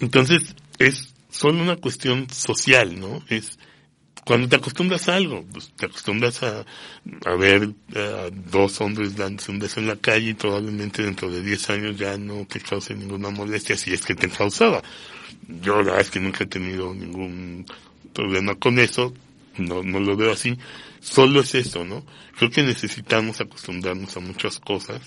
[0.00, 3.24] Entonces, es solo una cuestión social, ¿no?
[3.28, 3.58] Es
[4.24, 6.64] cuando te acostumbras a algo, pues te acostumbras a,
[7.24, 11.42] a ver a dos hombres dándose un beso en la calle y probablemente dentro de
[11.42, 14.82] 10 años ya no te cause ninguna molestia si es que te causaba.
[15.60, 17.66] Yo la verdad es que nunca he tenido ningún
[18.12, 19.12] problema con eso,
[19.58, 20.56] no, no lo veo así.
[21.00, 22.04] Solo es eso, ¿no?
[22.36, 25.00] Creo que necesitamos acostumbrarnos a muchas cosas,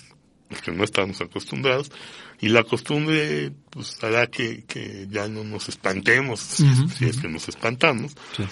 [0.63, 1.91] que no estamos acostumbrados,
[2.39, 6.65] y la costumbre, pues, hará que, que ya no nos espantemos, si-
[7.05, 8.43] es que nos espantamos, Sí.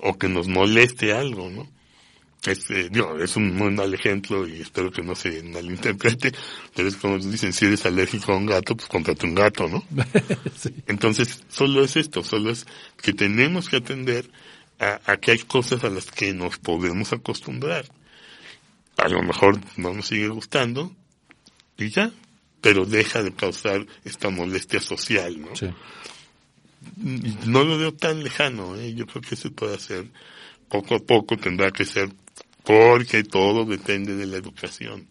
[0.00, 1.68] o que nos moleste algo, ¿no?
[2.44, 6.32] Es, eh, digo, es un muy mal ejemplo y espero que no se malinterprete,
[6.74, 9.84] pero es como dicen, si eres alérgico a un gato, pues cómprate un gato, ¿no?
[10.58, 10.70] Sí.
[10.88, 12.66] Entonces, solo es esto, solo es
[13.00, 14.28] que tenemos que atender
[14.80, 17.84] a, a que hay cosas a las que nos podemos acostumbrar.
[18.96, 20.92] A lo mejor no nos sigue gustando
[21.78, 22.10] y ya,
[22.60, 25.54] pero deja de causar esta molestia social, ¿no?
[25.56, 25.66] Sí.
[27.46, 28.94] No lo veo tan lejano, ¿eh?
[28.94, 30.06] yo creo que se puede hacer
[30.68, 32.10] poco a poco, tendrá que ser
[32.64, 35.06] porque todo depende de la educación.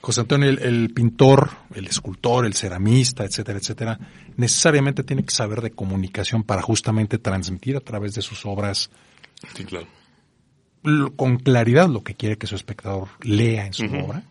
[0.00, 3.98] José Antonio, el, el pintor, el escultor, el ceramista, etcétera, etcétera,
[4.36, 8.90] necesariamente tiene que saber de comunicación para justamente transmitir a través de sus obras
[9.54, 9.86] Sí, claro.
[10.84, 14.22] lo- con claridad lo que quiere que su espectador lea en su obra.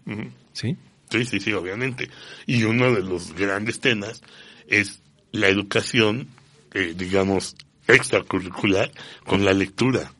[0.54, 0.78] ¿sí?
[1.10, 2.10] Sí, sí, sí, obviamente.
[2.46, 4.22] Y uno de los grandes temas
[4.68, 5.02] es
[5.32, 6.28] la educación,
[6.74, 7.56] eh, digamos,
[7.88, 8.92] extracurricular
[9.26, 10.12] con la lectura.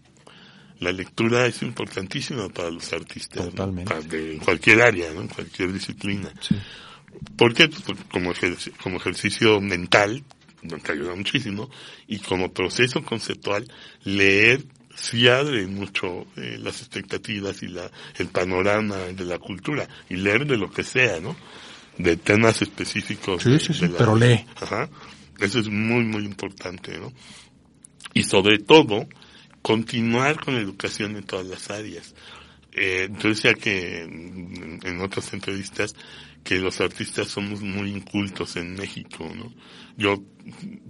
[0.80, 3.46] La lectura es importantísima para los artistas.
[3.46, 3.50] ¿no?
[3.52, 3.90] Totalmente.
[3.94, 5.22] Para- de- en cualquier área, ¿no?
[5.22, 6.32] En cualquier disciplina.
[6.40, 6.56] Sí.
[7.36, 7.68] ¿Por qué?
[7.68, 10.24] Pues porque como, ejerci- como ejercicio mental,
[10.62, 11.70] nos ayuda muchísimo,
[12.08, 13.72] y como proceso conceptual,
[14.04, 14.64] leer
[15.00, 20.46] sí abre mucho eh, las expectativas y la, el panorama de la cultura, y leer
[20.46, 21.36] de lo que sea, ¿no?
[21.98, 23.44] De temas específicos.
[23.44, 24.46] Sí, de- sí, sí, de la- pero lee.
[24.56, 24.90] Ajá.
[25.40, 27.14] Eso es muy, muy importante, ¿no?
[28.14, 29.08] Y sobre todo,
[29.62, 32.16] continuar con la educación en todas las áreas.
[32.72, 35.96] Eh, yo decía que en, en otras entrevistas
[36.48, 39.52] que los artistas somos muy incultos en México, ¿no?
[39.98, 40.24] Yo,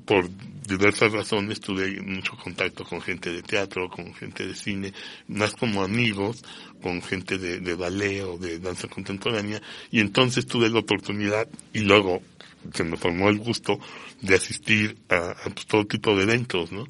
[0.05, 0.29] por
[0.67, 4.93] diversas razones, tuve mucho contacto con gente de teatro, con gente de cine,
[5.27, 6.43] más como amigos,
[6.79, 11.79] con gente de, de ballet o de danza contemporánea, y entonces tuve la oportunidad, y
[11.79, 12.21] luego
[12.71, 13.79] se me formó el gusto
[14.21, 16.85] de asistir a, a, pues, todo tipo de eventos, ¿no?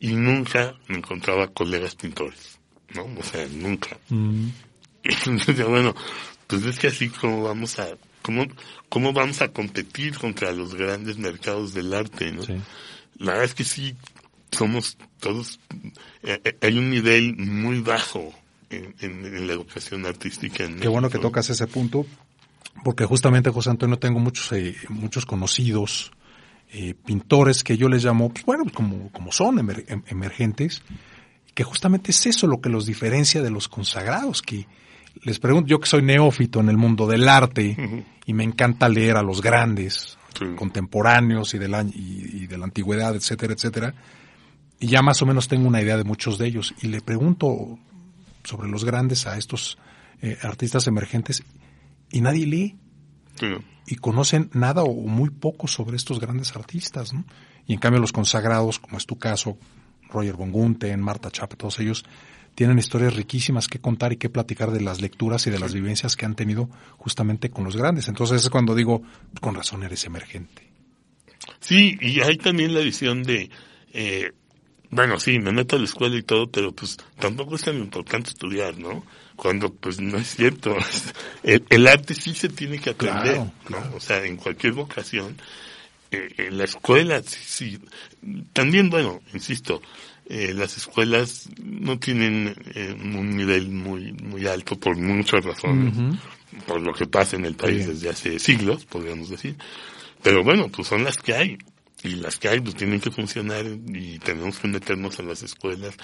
[0.00, 2.58] Y nunca me encontraba colegas pintores,
[2.96, 3.04] ¿no?
[3.16, 3.96] O sea, nunca.
[4.08, 4.48] Mm,
[5.04, 5.94] Y entonces, bueno,
[6.48, 7.88] pues es que así como vamos a,
[8.28, 8.46] cómo,
[8.90, 12.42] cómo vamos a competir contra los grandes mercados del arte, ¿no?
[12.42, 12.54] sí.
[13.18, 13.96] La verdad es que sí,
[14.52, 15.58] somos todos,
[16.22, 18.32] eh, eh, hay un nivel muy bajo
[18.68, 22.04] en, en- en la educación artística en Qué bueno que tocas ese punto,
[22.84, 26.12] porque justamente, José Antonio, tengo muchos, eh, muchos conocidos
[26.70, 30.82] eh, pintores que yo les llamo, pues bueno, como, como son emer- em- emergentes,
[31.54, 34.66] que justamente es eso lo que los diferencia de los consagrados, que
[35.22, 39.16] les pregunto, yo que soy neófito en el mundo del arte y me encanta leer
[39.16, 40.44] a los grandes, Sí.
[40.56, 41.90] contemporáneos y de, la, y,
[42.42, 43.94] y de la antigüedad, etcétera, etcétera,
[44.78, 47.78] y ya más o menos tengo una idea de muchos de ellos, y le pregunto
[48.44, 49.78] sobre los grandes a estos
[50.22, 51.42] eh, artistas emergentes
[52.12, 52.76] y nadie lee
[53.86, 57.24] y conocen nada o muy poco sobre estos grandes artistas, ¿no?
[57.66, 59.58] Y en cambio los consagrados, como es tu caso,
[60.10, 62.04] Roger von Gunther, Marta Chap, todos ellos
[62.58, 66.16] tienen historias riquísimas que contar y que platicar de las lecturas y de las vivencias
[66.16, 68.08] que han tenido justamente con los grandes.
[68.08, 69.00] Entonces es cuando digo,
[69.40, 70.68] con razón eres emergente.
[71.60, 73.48] Sí, y hay también la visión de,
[73.92, 74.32] eh,
[74.90, 78.30] bueno, sí, me meto a la escuela y todo, pero pues tampoco es tan importante
[78.30, 79.06] estudiar, ¿no?
[79.36, 80.76] Cuando pues no es cierto.
[81.44, 83.96] El, el arte sí se tiene que aprender, Claro, ¿no?
[83.96, 85.36] O sea, en cualquier vocación,
[86.10, 87.78] eh, en la escuela sí, sí.
[88.52, 89.80] También, bueno, insisto,
[90.28, 95.94] eh, las escuelas no tienen eh, un nivel muy, muy alto por muchas razones,
[96.66, 99.56] por lo que pasa en el país desde hace siglos, podríamos decir.
[100.22, 101.58] Pero bueno, pues son las que hay.
[102.04, 105.96] Y las que hay pues tienen que funcionar y tenemos que meternos a las escuelas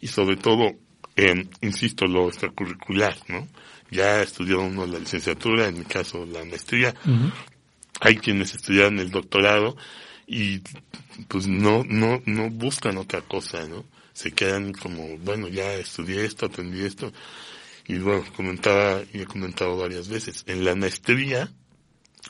[0.00, 0.76] y sobre todo
[1.16, 3.48] eh, insisto, lo extracurricular, ¿no?
[3.90, 6.94] Ya estudió uno la licenciatura, en mi caso la maestría.
[8.00, 9.76] Hay quienes estudian el doctorado
[10.32, 10.62] y
[11.28, 13.84] pues no, no, no buscan otra cosa, ¿no?
[14.14, 17.12] Se quedan como, bueno, ya estudié esto, aprendí esto.
[17.86, 21.52] Y bueno, comentaba, y he comentado varias veces, en la maestría,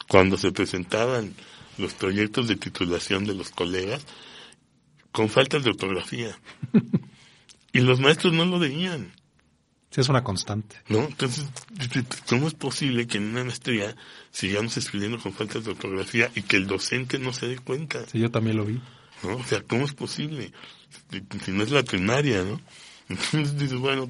[0.08, 1.32] cuando se presentaban
[1.78, 4.04] los proyectos de titulación de los colegas,
[5.12, 6.36] con faltas de ortografía.
[7.72, 9.12] y los maestros no lo veían.
[9.92, 10.76] Sí, es una constante.
[10.88, 11.00] ¿No?
[11.00, 11.44] Entonces,
[12.26, 13.94] ¿cómo es posible que en una maestría
[14.30, 18.06] sigamos escribiendo con faltas de ortografía y que el docente no se dé cuenta?
[18.10, 18.80] Sí, yo también lo vi.
[19.22, 19.36] ¿No?
[19.36, 20.50] O sea, ¿cómo es posible?
[21.44, 22.58] Si no es la primaria, ¿no?
[23.10, 24.08] Entonces dices, bueno,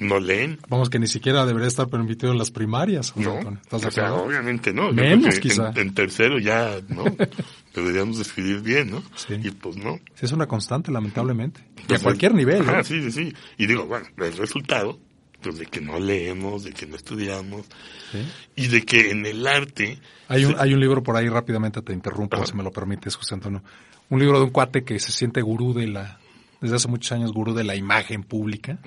[0.00, 0.58] no leen.
[0.68, 3.16] Vamos, que ni siquiera debería estar permitido en las primarias.
[3.16, 4.90] No, ¿Estás o sea, obviamente no.
[4.92, 5.70] Menos, quizá.
[5.70, 7.04] En, en, tercero ya, ¿no?
[7.74, 9.02] Deberíamos escribir bien, ¿no?
[9.14, 9.34] Sí.
[9.40, 10.00] Y pues no.
[10.14, 11.62] Sí, es una constante, lamentablemente.
[11.88, 12.62] y a cualquier nivel.
[12.62, 12.84] Ajá, ¿eh?
[12.84, 13.34] sí, sí, sí.
[13.58, 14.98] Y digo, bueno, el resultado,
[15.42, 17.66] pues de que no leemos, de que no estudiamos,
[18.12, 18.18] Sí.
[18.56, 19.98] y de que en el arte...
[20.28, 22.46] Hay un, se- hay un libro por ahí, rápidamente te interrumpo, Ajá.
[22.46, 23.62] si me lo permites, José Antonio.
[24.08, 26.18] Un libro de un cuate que se siente gurú de la,
[26.60, 28.78] desde hace muchos años, gurú de la imagen pública.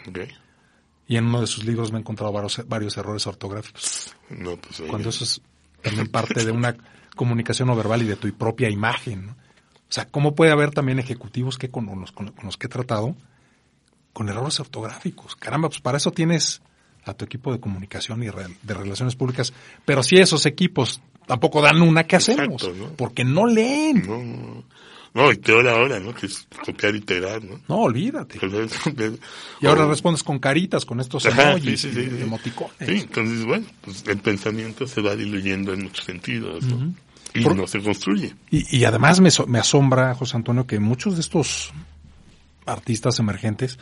[1.07, 4.15] Y en uno de sus libros me he encontrado varios, varios errores ortográficos.
[4.29, 5.41] No, pues Cuando eso es
[5.81, 6.75] también parte de una
[7.15, 9.27] comunicación no verbal y de tu propia imagen.
[9.27, 9.31] ¿no?
[9.33, 9.35] O
[9.89, 13.15] sea, ¿cómo puede haber también ejecutivos que con los, con los que he tratado
[14.13, 15.35] con errores ortográficos?
[15.35, 16.61] Caramba, pues para eso tienes
[17.05, 19.51] a tu equipo de comunicación y de relaciones públicas.
[19.85, 22.69] Pero si esos equipos tampoco dan una, ¿qué hacemos?
[22.97, 24.03] Porque no leen.
[24.07, 24.23] No, no,
[24.55, 24.63] no.
[25.15, 26.11] No, y peor ahora, ¿no?
[26.11, 27.59] Que es copiar y pegar, ¿no?
[27.67, 28.39] No, olvídate.
[29.61, 32.75] Y ahora respondes con caritas, con estos Ajá, emojis sí, y emoticones.
[32.79, 36.95] Sí, entonces, bueno, pues el pensamiento se va diluyendo en muchos sentidos, ¿no?
[37.35, 38.33] Y Por- no se construye.
[38.49, 41.71] Y, y además me, so- me asombra, José Antonio, que muchos de estos
[42.65, 43.77] artistas emergentes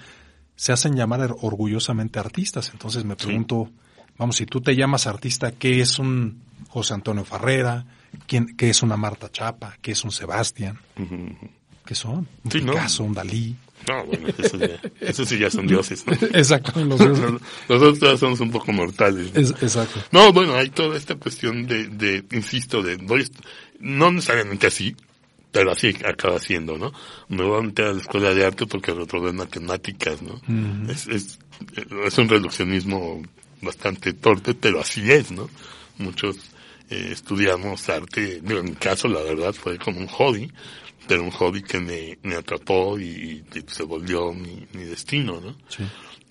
[0.61, 2.69] se hacen llamar orgullosamente artistas.
[2.71, 3.71] Entonces me pregunto,
[4.19, 6.39] vamos, si tú te llamas artista, ¿qué es un
[6.69, 7.83] José Antonio Farrera?
[8.27, 9.75] ¿Quién, ¿Qué es una Marta Chapa?
[9.81, 10.77] ¿Qué es un Sebastián?
[11.83, 12.27] ¿Qué son?
[12.43, 12.73] Un Sí, ¿no?
[12.73, 13.55] Picasso, un Dalí.
[13.87, 16.13] No, bueno, eso ya, eso sí ya son dioses, ¿no?
[16.33, 19.33] Exacto, Nosotros nosotros todos somos un poco mortales.
[19.33, 19.41] ¿no?
[19.41, 19.99] Es- exacto.
[20.11, 22.97] No, bueno, hay toda esta cuestión de, de insisto, de,
[23.79, 24.95] no necesariamente así,
[25.51, 26.93] pero así acaba siendo, ¿no?
[27.27, 30.41] Me voy a meter a la escuela de arte porque reprobé matemáticas, ¿no?
[30.89, 31.39] Es, es,
[32.05, 33.21] es un reduccionismo
[33.61, 35.49] bastante torpe, pero así es, ¿no?
[35.97, 36.37] Muchos
[36.89, 40.51] eh, estudiamos arte, en mi caso la verdad fue como un hobby,
[41.07, 45.55] pero un hobby que me, me atrapó y, y se volvió mi, mi destino, ¿no?
[45.67, 45.83] Sí.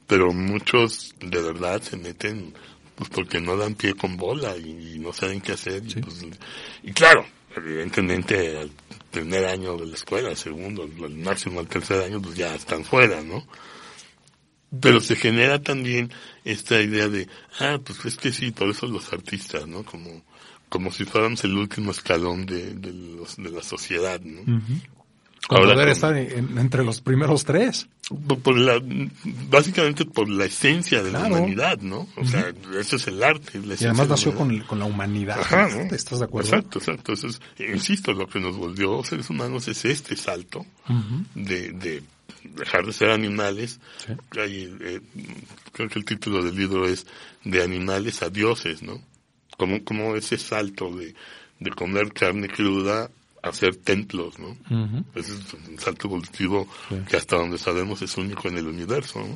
[0.06, 2.54] pero muchos de verdad se meten
[2.94, 6.26] pues porque no dan pie con bola y, y no saben qué hacer y, pues,
[6.82, 7.24] y claro
[7.56, 8.68] evidentemente
[9.10, 13.22] primer año de la escuela segundo al máximo al tercer año pues ya están fuera
[13.22, 13.44] no
[14.80, 16.12] pero se genera también
[16.44, 20.22] esta idea de ah pues es que sí por eso los artistas no como
[20.68, 24.62] como si fuéramos el último escalón de, de, los, de la sociedad no.
[25.48, 27.88] Con Ahora poder estar en- entre los primeros tres.
[28.26, 28.80] por, por la,
[29.48, 31.36] básicamente por la esencia de la Claro.
[31.36, 32.08] humanidad, ¿no?
[32.16, 33.58] O sea, eso es el arte.
[33.58, 35.40] la Y además de la nació con, con la humanidad.
[35.40, 35.94] Ajá, ¿no?
[35.94, 36.48] ¿Estás de acuerdo?
[36.50, 37.12] Exacto, exacto.
[37.12, 41.24] Eso es, insisto, lo que nos volvió seres humanos es este salto Ujú.
[41.34, 42.02] de, de
[42.44, 43.80] dejar de ser animales.
[44.06, 44.12] Sí.
[44.38, 45.00] Hay, eh,
[45.72, 47.06] creo que el título del libro es
[47.44, 49.00] De animales a dioses, ¿no?
[49.56, 51.14] Como, como ese salto de,
[51.60, 53.10] de comer carne cruda
[53.42, 54.56] hacer templos, ¿no?
[55.14, 56.96] Ese es un salto evolutivo Sí.
[57.08, 59.34] que hasta donde sabemos es único en el universo, ¿no?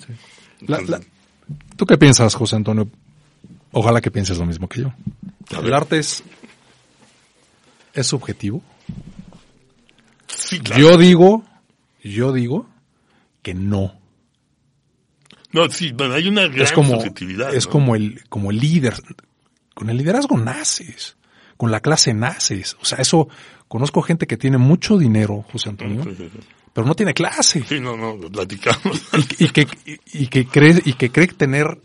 [0.60, 1.00] Entonces, la-
[1.76, 2.88] ¿Tú qué piensas, José Antonio?
[3.72, 4.92] Ojalá que pienses lo mismo que yo.
[5.62, 6.22] ¿El arte es,
[7.92, 8.62] es subjetivo?
[10.28, 10.80] sí, claro.
[10.82, 11.44] Yo digo,
[12.02, 12.66] yo digo
[13.42, 13.94] que no.
[15.52, 17.54] No, sí, bueno, hay una gran Es como, subjetividad.
[17.54, 17.72] es ¿no?
[17.72, 18.94] como el, como el líder.
[19.74, 21.16] Con el liderazgo naces.
[21.56, 22.76] Con la clase naces.
[22.80, 23.28] O sea, eso,
[23.68, 26.38] conozco gente que tiene mucho dinero, José Antonio, Sí, sí, sí.
[26.72, 27.62] pero no tiene clase.
[27.68, 29.02] Sí, no, no, lo platicamos.
[29.38, 31.78] y, y que, y, y que cree, y que cree tener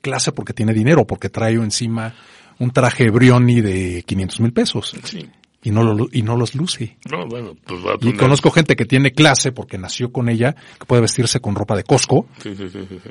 [0.00, 2.14] clase porque tiene dinero, porque trae encima
[2.58, 5.28] un traje Brioni de 500 mil pesos sí.
[5.62, 6.96] y no, lo, y no los luce.
[7.10, 10.54] No, bueno, pues va a Y conozco gente que tiene clase porque nació con ella,
[10.78, 13.10] que puede vestirse con ropa de Costco, Sí, sí, sí, sí.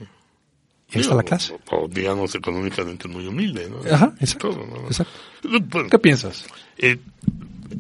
[0.94, 1.58] Ahí está la o- clase.
[1.72, 3.80] O, digamos, económicamente muy humilde, ¿no?
[3.94, 4.50] Ajá, exacto.
[4.52, 4.88] Todo, ¿no?
[4.88, 5.14] exacto.
[5.44, 6.46] Bueno, ¿Qué piensas?
[6.78, 6.98] eh,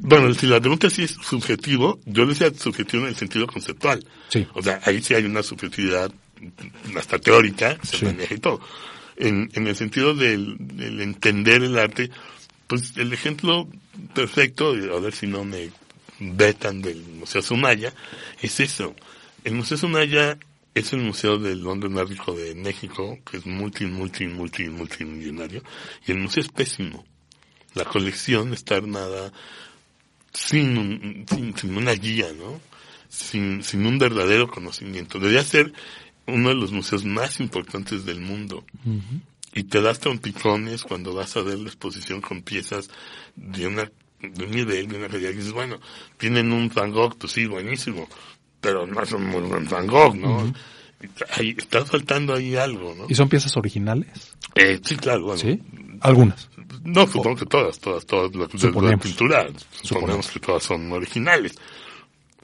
[0.01, 4.05] bueno, si la pregunta sí es subjetivo, yo le decía subjetivo en el sentido conceptual.
[4.29, 4.47] Sí.
[4.53, 6.11] O sea, ahí sí hay una subjetividad
[6.95, 8.05] hasta teórica, se Sí.
[8.05, 8.61] maneja y todo.
[9.17, 12.09] En, en el sentido del, del entender el arte,
[12.67, 13.67] pues el ejemplo
[14.13, 15.69] perfecto, a ver si no me
[16.19, 17.93] vetan del Museo Sumaya,
[18.41, 18.95] es eso.
[19.43, 20.37] El Museo Sumaya
[20.73, 25.63] es el Museo del Londres más rico de México, que es multi, multi, multi, multimillonario,
[26.05, 27.05] y el museo es pésimo.
[27.73, 29.31] La colección está armada
[30.33, 32.59] sin, un, sin, sin, una guía, ¿no?
[33.09, 35.19] Sin, sin un verdadero conocimiento.
[35.19, 35.73] Debería ser
[36.27, 38.63] uno de los museos más importantes del mundo.
[39.53, 42.89] Y te das trompicones cuando vas a ver la exposición con piezas
[43.35, 43.91] de una
[44.21, 45.79] de un nivel, de una calidad, y dices, bueno,
[46.17, 48.07] tienen un Van Gogh, pues sí, buenísimo,
[48.61, 50.53] pero no es un Van Gogh, ¿no?
[51.31, 53.05] ahí, está faltando ahí algo, ¿no?
[53.07, 54.35] ¿Y son piezas originales?
[54.55, 55.39] Eh, sí, claro, bueno.
[55.39, 55.61] ¿Sí?
[56.01, 56.49] Algunas.
[56.83, 59.47] No, supongo que todas, todas, todas las de, pintura,
[59.81, 61.55] suponemos que todas son originales.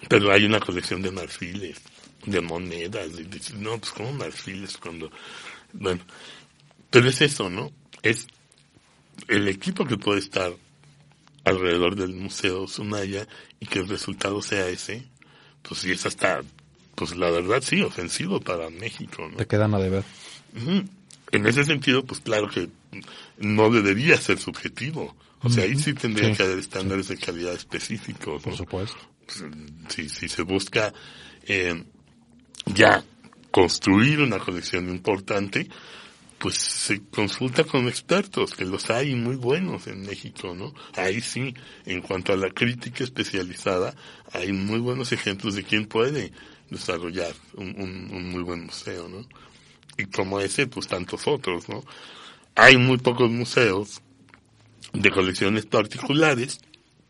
[0.07, 1.81] Pero hay una colección de marfiles,
[2.25, 5.09] de monedas, de, de, no, pues como marfiles cuando,
[5.73, 6.01] bueno,
[6.89, 7.71] pero es eso, ¿no?
[8.03, 8.27] Es
[9.27, 10.51] el equipo que puede estar
[11.43, 13.27] alrededor del Museo Sumaya
[13.59, 15.05] y que el resultado sea ese,
[15.67, 16.41] pues sí es hasta,
[16.95, 19.37] pues la verdad sí, ofensivo para México, ¿no?
[19.37, 20.03] Te quedan a deber.
[21.31, 22.69] En ese sentido, pues claro que
[23.37, 25.15] no debería ser subjetivo.
[25.41, 28.41] O sea, ahí sí tendría que haber estándares de calidad específicos.
[28.41, 28.97] Por supuesto.
[29.25, 29.43] Pues,
[29.89, 30.93] si, si se busca
[31.45, 31.83] eh,
[32.65, 33.03] ya
[33.51, 35.69] construir una colección importante,
[36.45, 40.75] pues se consulta con expertos, que los hay muy buenos en México, ¿no?
[40.95, 41.55] Ahí sí,
[41.87, 43.95] en cuanto a la crítica especializada,
[44.31, 46.31] hay muy buenos ejemplos de quién puede
[46.69, 49.25] desarrollar un, un, un muy buen museo, ¿no?
[49.97, 51.83] Y como ese, pues tantos otros, ¿no?
[52.53, 54.03] Hay muy pocos museos
[54.93, 56.59] de colecciones particulares,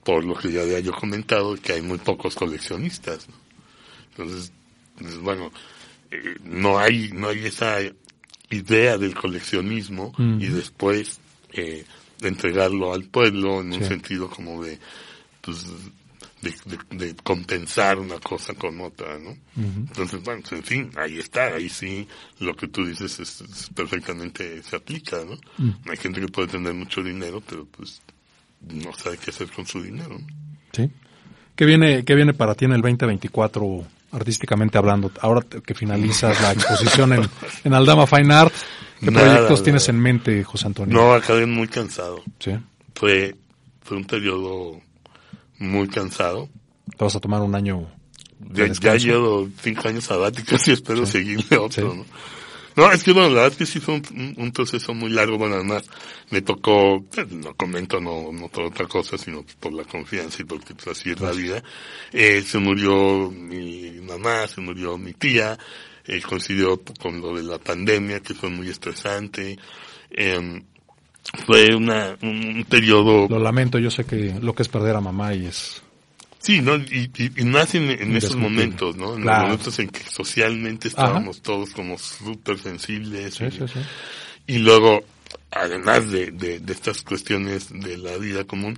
[0.06, 3.36] por lo que ya había yo comentado, que hay muy pocos coleccionistas, ¿no?
[4.12, 4.54] Entonces,
[4.98, 5.52] pues, bueno,
[6.10, 7.80] eh, no hay, no hay esa
[8.50, 11.20] idea del coleccionismo y después
[11.54, 11.86] eh,
[12.22, 14.80] entregarlo al pueblo en un sentido como de,
[15.42, 15.66] pues,
[16.92, 19.36] de, compensar una cosa con otra, ¿no?
[19.56, 22.08] Entonces, bueno, en fin, ahí está, ahí sí
[22.40, 25.38] lo que tú dices es, perfectamente se aplica, ¿no?
[25.90, 28.02] Hay gente que puede tener mucho dinero, pero pues
[28.62, 30.18] no sabe qué hacer con su dinero.
[30.72, 30.90] Sí.
[31.56, 33.86] ¿Qué viene, qué viene para ti en el 2024
[34.16, 37.30] artísticamente hablando, ahora que finalizas la exposición en,
[37.64, 38.54] en Aldama Fine Art,
[39.00, 40.96] ¿qué proyectos tienes en mente, José Antonio?
[40.96, 42.24] No, acabé muy cansado.
[42.40, 42.52] Sí.
[42.96, 43.36] Fue,
[43.82, 44.80] fue un periodo
[45.60, 46.50] muy cansado.
[46.98, 47.88] Te vas a tomar un año.
[48.52, 52.06] Ya, ya llevo cinco años sabáticos y espero seguirle otro, ¿no?
[52.76, 55.38] No, es que bueno, la verdad es que sí fue un, un, proceso muy largo,
[55.38, 55.84] bueno, además
[56.30, 60.46] me tocó, pues, no comento no, no por otra cosa, sino por la confianza y
[60.46, 61.64] porque pues, así es la vida.
[62.12, 65.58] Eh, se murió mi mamá, se murió mi tía,
[66.06, 69.58] eh, coincidió con lo de la pandemia, que fue muy estresante.
[70.12, 70.62] Eh,
[71.46, 73.28] fue una, un periodo...
[73.30, 75.82] Lo lamento, yo sé que lo que es perder a mamá y es
[76.46, 76.76] Sí, ¿no?
[76.76, 79.16] Y, y, más en, en esos momentos, ¿no?
[79.16, 83.34] En los momentos en que socialmente estábamos todos como súper sensibles.
[83.34, 83.80] Sí, sí, sí.
[84.46, 85.04] y, luego,
[85.50, 88.78] además de, de, de, estas cuestiones de la vida común,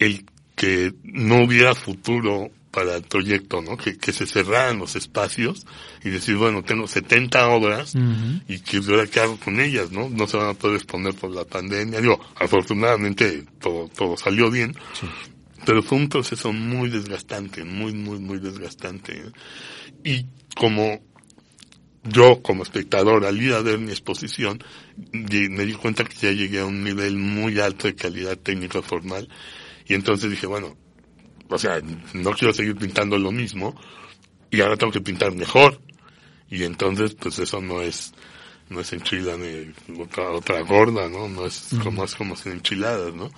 [0.00, 0.24] el
[0.56, 3.76] que no hubiera futuro para el proyecto, ¿no?
[3.76, 5.68] Que, que se cerraran los espacios
[6.02, 7.94] y decir, bueno, tengo 70 obras
[8.48, 10.08] y que ahora qué hago con ellas, ¿no?
[10.08, 12.00] No se van a poder exponer por la pandemia.
[12.00, 15.06] Digo, afortunadamente todo, todo salió bien, sí
[15.64, 19.22] pero fue un proceso muy desgastante, muy, muy, muy desgastante.
[20.04, 21.00] Y como
[22.04, 24.62] yo como espectador al ir a ver mi exposición,
[25.12, 29.28] me di cuenta que ya llegué a un nivel muy alto de calidad técnica formal
[29.86, 30.76] y entonces dije, bueno,
[31.48, 31.80] o sea,
[32.14, 33.74] no quiero seguir pintando lo mismo
[34.50, 35.80] y ahora tengo que pintar mejor
[36.48, 38.12] y entonces pues eso no es
[38.70, 41.28] no es enchilada ni otra, otra gorda, ¿no?
[41.28, 43.30] No es como es como sin enchiladas, ¿no?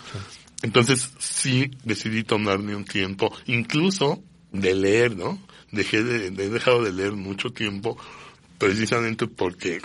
[0.63, 5.41] Entonces sí decidí tomarme un tiempo, incluso de leer, ¿no?
[5.71, 7.99] Dejé de, he dejado de leer mucho tiempo
[8.59, 9.81] precisamente porque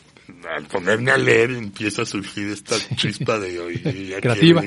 [0.56, 4.64] al ponerme a leer empieza a surgir esta chispa de hoy creativa.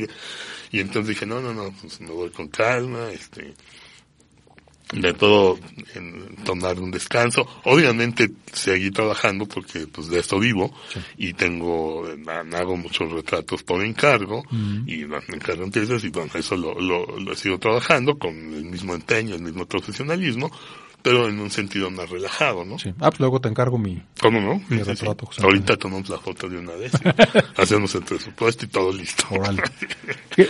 [0.72, 3.54] y entonces dije, no, no, no, pues me voy con calma, este,
[4.92, 5.58] de todo
[5.94, 7.46] en tomar un descanso.
[7.64, 10.74] Obviamente seguí trabajando porque pues de esto vivo
[11.16, 12.04] y tengo,
[12.52, 14.42] hago muchos retratos por encargo
[14.86, 18.94] y me encargan piezas y bueno, eso lo, lo, lo sigo trabajando con el mismo
[18.94, 20.50] empeño, el mismo profesionalismo,
[21.02, 22.78] pero en un sentido más relajado, ¿no?
[22.78, 22.90] Sí.
[23.00, 24.60] Ah, pues luego te encargo mi, ¿Cómo no?
[24.68, 25.28] mi retrato.
[25.42, 26.92] Ahorita tomamos la foto de una vez,
[27.56, 29.24] hacemos el presupuesto y todo listo.
[30.34, 30.48] ¿Qué,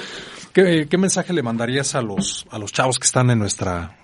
[0.53, 4.00] qué, qué mensaje le mandarías a los, a los chavos que están en nuestra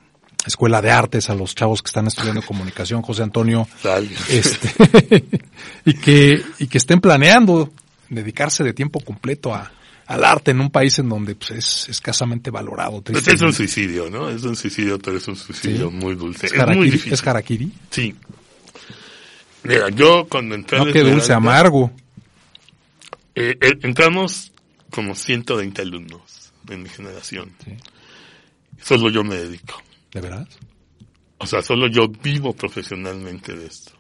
[0.46, 3.66] Escuela de Artes, a los chavos que están estudiando comunicación, José Antonio,
[4.28, 5.24] este,
[5.84, 7.72] y que, y que estén planeando
[8.08, 9.72] dedicarse de tiempo completo a,
[10.06, 13.02] al arte en un país en donde pues, es escasamente valorado.
[13.02, 14.30] Pues es un suicidio, ¿no?
[14.30, 16.46] Es un suicidio, pero es un suicidio muy dulce.
[16.46, 17.12] ¿Es, es, muy difícil.
[17.12, 17.72] ¿Es harakiri?
[17.90, 18.14] Sí.
[19.64, 20.78] Mira, yo cuando entré...
[20.78, 21.90] No, qué dulce, amargo.
[23.34, 24.52] Eh, eh, entramos
[24.90, 27.52] como 120 alumnos en mi generación.
[27.64, 27.72] Sí.
[28.80, 29.82] Solo yo me dedico.
[30.16, 30.48] ¿De verdad?
[31.36, 33.92] O sea, solo yo vivo profesionalmente de esto.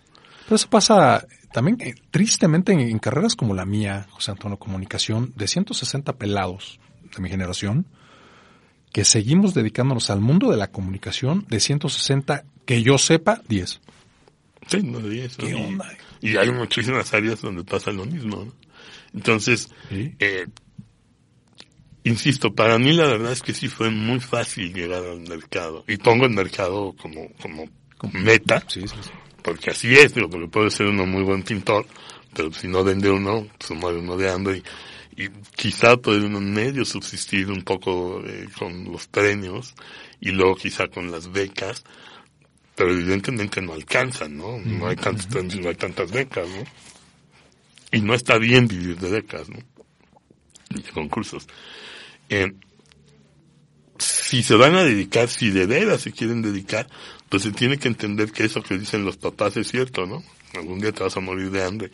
[0.44, 5.46] Pero eso pasa también eh, tristemente en, carreras como la mía, José Antonio Comunicación, de
[5.46, 6.80] 160 pelados
[7.14, 7.86] de mi generación,
[8.94, 13.80] que seguimos dedicándonos al mundo de la comunicación, de 160, que yo sepa, 10.
[14.68, 15.36] Sí, no, 10.
[15.36, 15.86] ¿Qué onda?
[16.22, 18.50] Y, hay muchísimas áreas donde pasa lo mismo.
[19.12, 20.46] Entonces, eh,
[22.08, 25.84] insisto, para mí la verdad es que sí fue muy fácil llegar al mercado.
[25.88, 27.68] Y pongo el mercado como, como
[28.12, 28.64] meta.
[29.42, 31.86] Porque así es, digo, porque puede ser uno muy buen pintor,
[32.34, 34.62] pero si no vende uno, se muere uno de hambre
[35.16, 39.74] y, y quizá puede uno medio subsistir un poco eh, con los premios
[40.20, 41.84] y luego quizá con las becas,
[42.74, 44.58] pero evidentemente no alcanzan, ¿no?
[44.58, 46.64] No hay tantos premios, no hay tantas becas, ¿no?
[47.92, 49.58] Y no está bien vivir de becas, ¿no?
[50.70, 51.46] de concursos.
[52.28, 52.52] Eh,
[53.98, 56.86] si se van a dedicar, si de veras se quieren dedicar,
[57.28, 60.22] pues se tiene que entender que eso que dicen los papás es cierto, ¿no?
[60.54, 61.90] Algún día te vas a morir de hambre.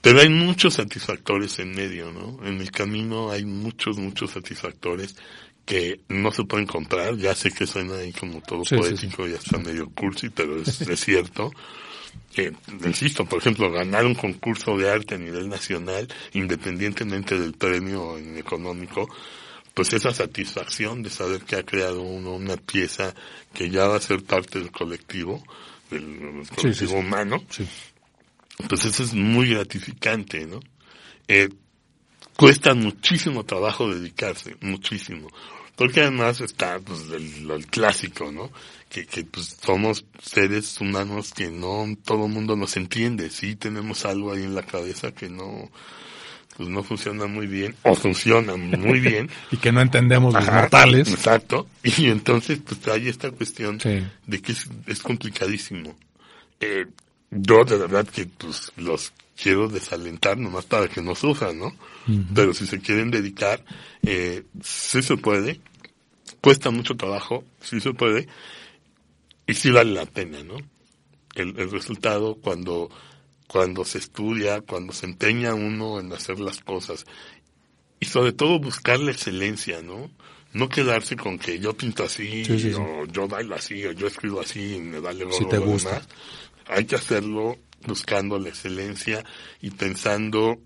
[0.00, 2.46] Pero hay muchos satisfactores en medio, ¿no?
[2.46, 5.16] En el camino hay muchos, muchos satisfactores
[5.64, 7.16] que no se pueden comprar.
[7.16, 11.00] Ya sé que suena ahí como todo poético y hasta medio cursi, pero es, es
[11.00, 11.50] cierto.
[12.36, 12.52] Eh,
[12.84, 19.08] insisto, por ejemplo, ganar un concurso de arte a nivel nacional, independientemente del premio económico,
[19.74, 23.14] pues esa satisfacción de saber que ha creado uno una pieza
[23.52, 25.42] que ya va a ser parte del colectivo,
[25.90, 27.44] del colectivo humano,
[28.68, 30.60] pues eso es muy gratificante, ¿no?
[31.28, 31.48] Eh,
[32.36, 35.28] cuesta muchísimo trabajo dedicarse, muchísimo.
[35.78, 38.50] Porque además está pues el, clásico, ¿no?
[38.90, 44.04] Que, que pues somos seres humanos que no todo el mundo nos entiende, sí tenemos
[44.04, 45.70] algo ahí en la cabeza que no,
[46.56, 49.30] pues no funciona muy bien, o funciona muy bien.
[49.52, 51.08] y que no entendemos los mortales.
[51.08, 51.68] Exacto.
[51.84, 55.96] Y entonces, pues hay esta cuestión de que es, es complicadísimo.
[56.60, 56.86] Eh,
[57.30, 61.72] yo de verdad que pues los quiero desalentar nomás para que no sufran, ¿no?
[62.34, 63.62] Pero si se quieren dedicar,
[64.02, 65.60] eh, sí se puede,
[66.40, 68.28] cuesta mucho trabajo, sí se puede,
[69.46, 70.56] y sí vale la pena, ¿no?
[71.34, 72.90] El, el resultado cuando
[73.48, 77.06] cuando se estudia, cuando se empeña uno en hacer las cosas.
[77.98, 80.10] Y sobre todo buscar la excelencia, ¿no?
[80.52, 82.44] No quedarse con que yo pinto así,
[82.78, 86.02] o yo bailo así, o yo escribo así, y me vale si te gusta.
[86.66, 89.24] Hay que hacerlo buscando la excelencia
[89.60, 90.58] y pensando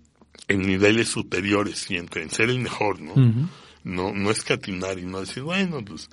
[0.49, 3.15] en niveles superiores siempre, en ser el mejor, ¿no?
[3.85, 6.09] No, no escatinar y no decir, bueno, pues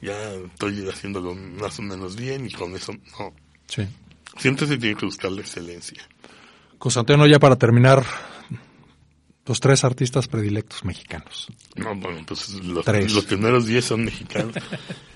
[0.00, 3.34] ya estoy haciéndolo más o menos bien y con eso, no.
[3.66, 3.86] Sí.
[4.38, 6.02] Siempre se tiene que buscar la excelencia.
[6.78, 8.04] Constantino, ya para terminar,
[9.46, 11.48] los tres artistas predilectos mexicanos.
[11.76, 14.54] No, bueno, pues los, los primeros diez son mexicanos.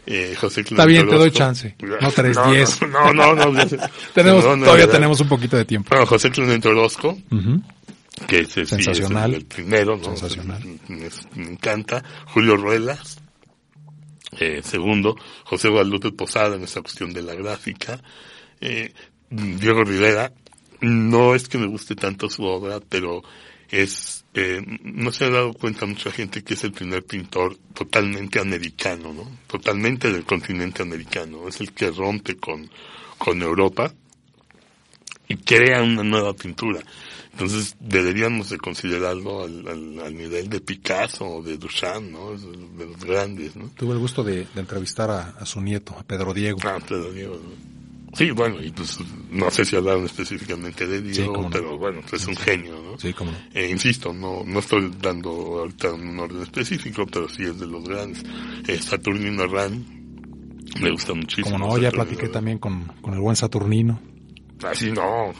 [0.06, 1.76] Eh, José Está bien, te doy chance.
[2.00, 2.78] No tres, diez.
[2.82, 3.52] No, no, no.
[4.14, 5.88] tenemos, todavía tenemos un poquito de tiempo.
[5.88, 7.16] Bueno, José Clemente Orozco,
[8.26, 9.34] que es, Sensacional.
[9.34, 10.04] el, primero, ¿no?
[10.04, 10.62] Sensacional.
[10.88, 12.02] Me, me, encanta.
[12.26, 13.18] Julio Ruelas,
[14.38, 15.16] eh, segundo.
[15.44, 18.00] José Guadalupe Posada en esa cuestión de la gráfica.
[18.60, 18.92] Eh,
[19.30, 20.32] Diego Rivera,
[20.80, 23.22] no es que me guste tanto su obra, pero
[23.68, 28.38] es, eh, no se ha dado cuenta mucha gente que es el primer pintor totalmente
[28.38, 29.28] americano, ¿no?
[29.48, 31.48] Totalmente del continente americano.
[31.48, 32.70] Es el que rompe con,
[33.18, 33.92] con Europa
[35.28, 36.80] y crea una nueva pintura.
[37.32, 42.30] Entonces deberíamos de considerarlo al, al, nivel de Picasso o de Duchamp, ¿no?
[42.30, 43.70] De los grandes, ¿no?
[43.76, 46.60] Tuve el gusto de, entrevistar a, a, su nieto, a Pedro Diego.
[46.62, 47.40] Ah, Pedro Diego.
[48.12, 48.98] Sí, bueno, y pues
[49.32, 52.98] no sé si hablaron específicamente de Diego, pero bueno, pues es un genio, ¿no?
[53.00, 53.38] Sí, cómo no.
[53.52, 57.82] Eh, insisto, no, no estoy dando ahorita un orden específico, pero sí es de los
[57.82, 58.22] grandes.
[58.68, 59.84] Eh, Saturnino Ran,
[60.80, 61.58] me gusta muchísimo.
[61.58, 64.00] Como no, ya platiqué también con, con el buen Saturnino.
[64.62, 65.32] Así no,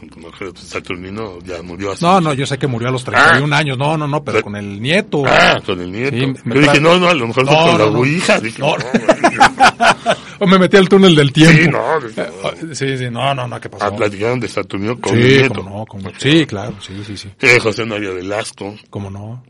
[0.55, 2.03] Saturnino ya murió así.
[2.03, 3.59] No, no, yo sé que murió a los 31 ah.
[3.59, 5.23] años, no, no, no, pero, con el nieto.
[5.25, 6.17] Ah, con el nieto.
[6.17, 8.39] Sí, yo dije, no, no, a lo mejor fue con la ouija.
[8.39, 8.75] Dije, no.
[10.39, 11.63] o me metí al túnel del tiempo.
[11.63, 11.99] Sí, no.
[12.01, 13.85] Dije, sí, sí, no, no, no, ¿qué pasó?
[13.85, 15.63] Ah, platicaron de Saturnino con el nieto.
[15.63, 17.29] Como no, como, sí, claro, sí, sí, sí.
[17.39, 18.75] Eh, José María Velasco.
[18.89, 19.43] Como no.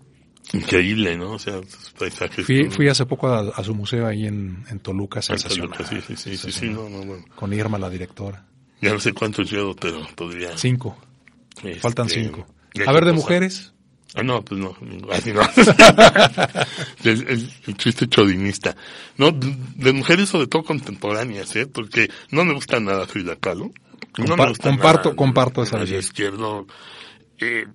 [0.54, 1.32] Increíble, ¿no?
[1.32, 1.60] O sea,
[1.98, 2.46] paisajes.
[2.46, 5.72] Fui, fui hace poco a, a, su museo ahí en, en Toluca, sensacional.
[5.72, 7.26] Toluca, sí, sí, sí, sí, sí, no, no, bueno.
[7.36, 8.46] Con Irma, la directora.
[8.86, 10.56] Ya no sé cuántos llevo, pero podría.
[10.58, 10.96] Cinco.
[11.58, 12.46] Este, Faltan cinco.
[12.86, 13.74] A ver, de mujeres.
[14.14, 14.78] Ah, no, pues no,
[15.12, 15.42] así no.
[17.04, 18.76] el, chiste chodinista.
[19.18, 21.66] No, de mujeres sobre todo contemporáneas, ¿eh?
[21.66, 23.72] Porque no me gusta nada Frida Kahlo.
[24.62, 26.00] comparto, comparto esa visión.
[26.00, 26.68] izquierdo,
[27.40, 27.66] eh,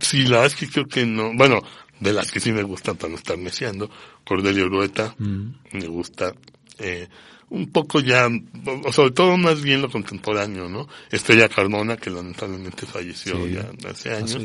[0.00, 1.62] sí, la verdad es que creo que no, bueno,
[1.98, 3.90] de las que sí me gustan para no estar meciando,
[4.24, 5.50] Cordelio Rueta, mm.
[5.72, 6.34] me gusta,
[6.78, 7.08] eh,
[7.50, 8.28] un poco ya,
[8.92, 10.88] sobre todo más bien lo contemporáneo, ¿no?
[11.10, 14.38] Estrella Carmona, que lamentablemente falleció ya hace años.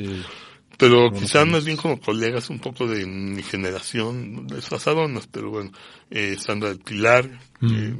[0.77, 5.71] pero quizás más bien como colegas un poco de mi generación, desfasadonas, pero bueno,
[6.09, 7.29] eh, Sandra del Pilar,
[7.61, 7.95] mm.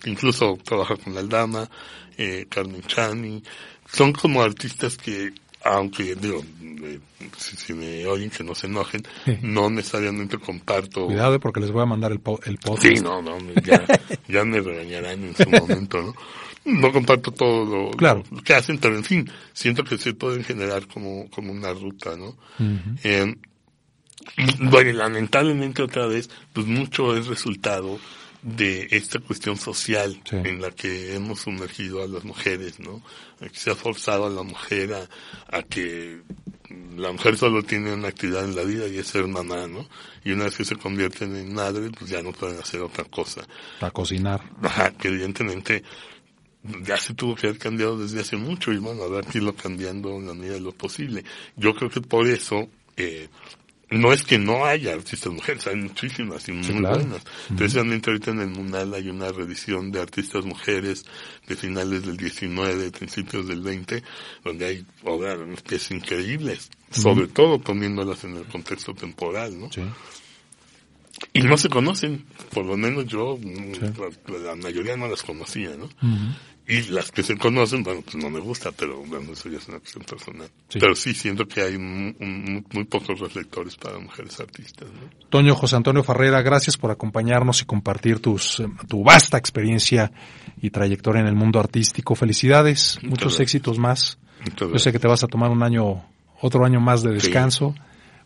[0.00, 1.68] que incluso trabaja con la Aldama,
[2.16, 3.42] eh, Carmen Chani,
[3.90, 5.32] son como artistas que
[5.64, 6.42] aunque digo,
[6.82, 6.98] eh,
[7.36, 9.02] si, me oyen que no se enojen,
[9.42, 11.06] no necesariamente comparto.
[11.06, 12.82] Cuidado porque les voy a mandar el, el podcast.
[12.82, 13.84] Sí, no, no, ya,
[14.28, 16.14] ya me regañarán en su momento, ¿no?
[16.64, 21.28] No comparto todo lo, que hacen, pero en fin, siento que se pueden generar como,
[21.30, 22.36] como una ruta, ¿no?
[23.02, 23.34] eh,
[24.58, 27.98] bueno, lamentablemente otra vez, pues mucho es resultado
[28.42, 33.02] de esta cuestión social en la que hemos sumergido a las mujeres, ¿no?
[33.38, 35.08] Que se ha forzado a la mujer
[35.48, 36.20] a, que
[36.96, 39.86] la mujer solo tiene una actividad en la vida y es ser mamá, ¿no?
[40.24, 43.42] Y una vez que se convierten en madre, pues ya no pueden hacer otra cosa.
[43.78, 44.40] Para cocinar.
[44.62, 45.82] Ajá, que evidentemente
[46.82, 50.10] ya se tuvo que haber cambiado desde hace mucho y bueno, habrá que irlo cambiando
[50.16, 51.24] en la medida de lo posible.
[51.56, 53.28] Yo creo que por eso, eh,
[53.90, 57.22] no es que no haya artistas mujeres, hay muchísimas y muy buenas.
[57.56, 61.04] Precisamente ahorita en el Munal hay una revisión de artistas mujeres
[61.48, 64.02] de finales del 19, principios del 20,
[64.44, 69.68] donde hay obras piezas increíbles, sobre todo poniéndolas en el contexto temporal, ¿no?
[71.32, 72.24] Y no se conocen,
[72.54, 73.38] por lo menos yo,
[74.42, 75.88] la, mayoría no las conocía, ¿no?
[76.70, 79.68] Y las que se conocen, bueno, pues no me gusta, pero bueno, eso ya es
[79.68, 80.48] una cuestión personal.
[80.72, 84.88] Pero sí siento que hay muy pocos reflectores para mujeres artistas.
[84.88, 85.28] ¿no?
[85.28, 90.12] Toño José Antonio Ferreira, gracias por acompañarnos y compartir tus, tu vasta experiencia
[90.62, 92.14] y trayectoria en el mundo artístico.
[92.14, 94.18] Felicidades, muchos éxitos más.
[94.58, 96.04] Yo sé que te vas a tomar un año,
[96.40, 97.74] otro año más de descanso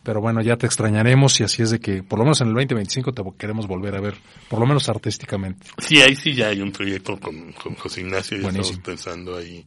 [0.05, 2.53] pero bueno, ya te extrañaremos y así es de que por lo menos en el
[2.53, 4.13] 2025 te queremos volver a ver,
[4.47, 5.67] por lo menos artísticamente.
[5.79, 9.65] Sí, ahí sí ya hay un proyecto con, con José Ignacio y estamos pensando ahí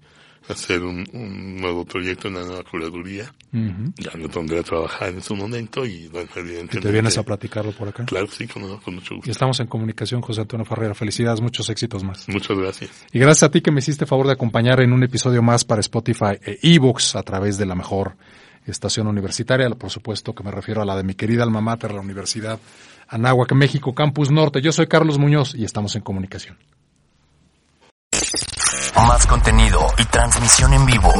[0.48, 1.04] hacer un,
[1.60, 3.32] nuevo proyecto, una nueva curaduría.
[3.52, 6.78] Ya me pondré a trabajar en su momento y bueno, evidentemente.
[6.78, 8.04] ¿Y te vienes a platicarlo por acá?
[8.04, 9.22] Claro, sí, con, mucho gusto.
[9.24, 10.94] Y estamos en comunicación, José Antonio Ferreira.
[10.94, 12.28] Felicidades, muchos éxitos más.
[12.28, 12.90] Muchas gracias.
[13.12, 15.80] Y gracias a ti que me hiciste favor de acompañar en un episodio más para
[15.80, 18.16] Spotify e ebooks a través de la mejor
[18.70, 22.00] estación universitaria, por supuesto que me refiero a la de mi querida alma mater, la
[22.00, 22.58] Universidad
[23.08, 24.60] Anáhuac, México, Campus Norte.
[24.60, 26.58] Yo soy Carlos Muñoz y estamos en comunicación.
[28.94, 31.10] Más contenido y transmisión en vivo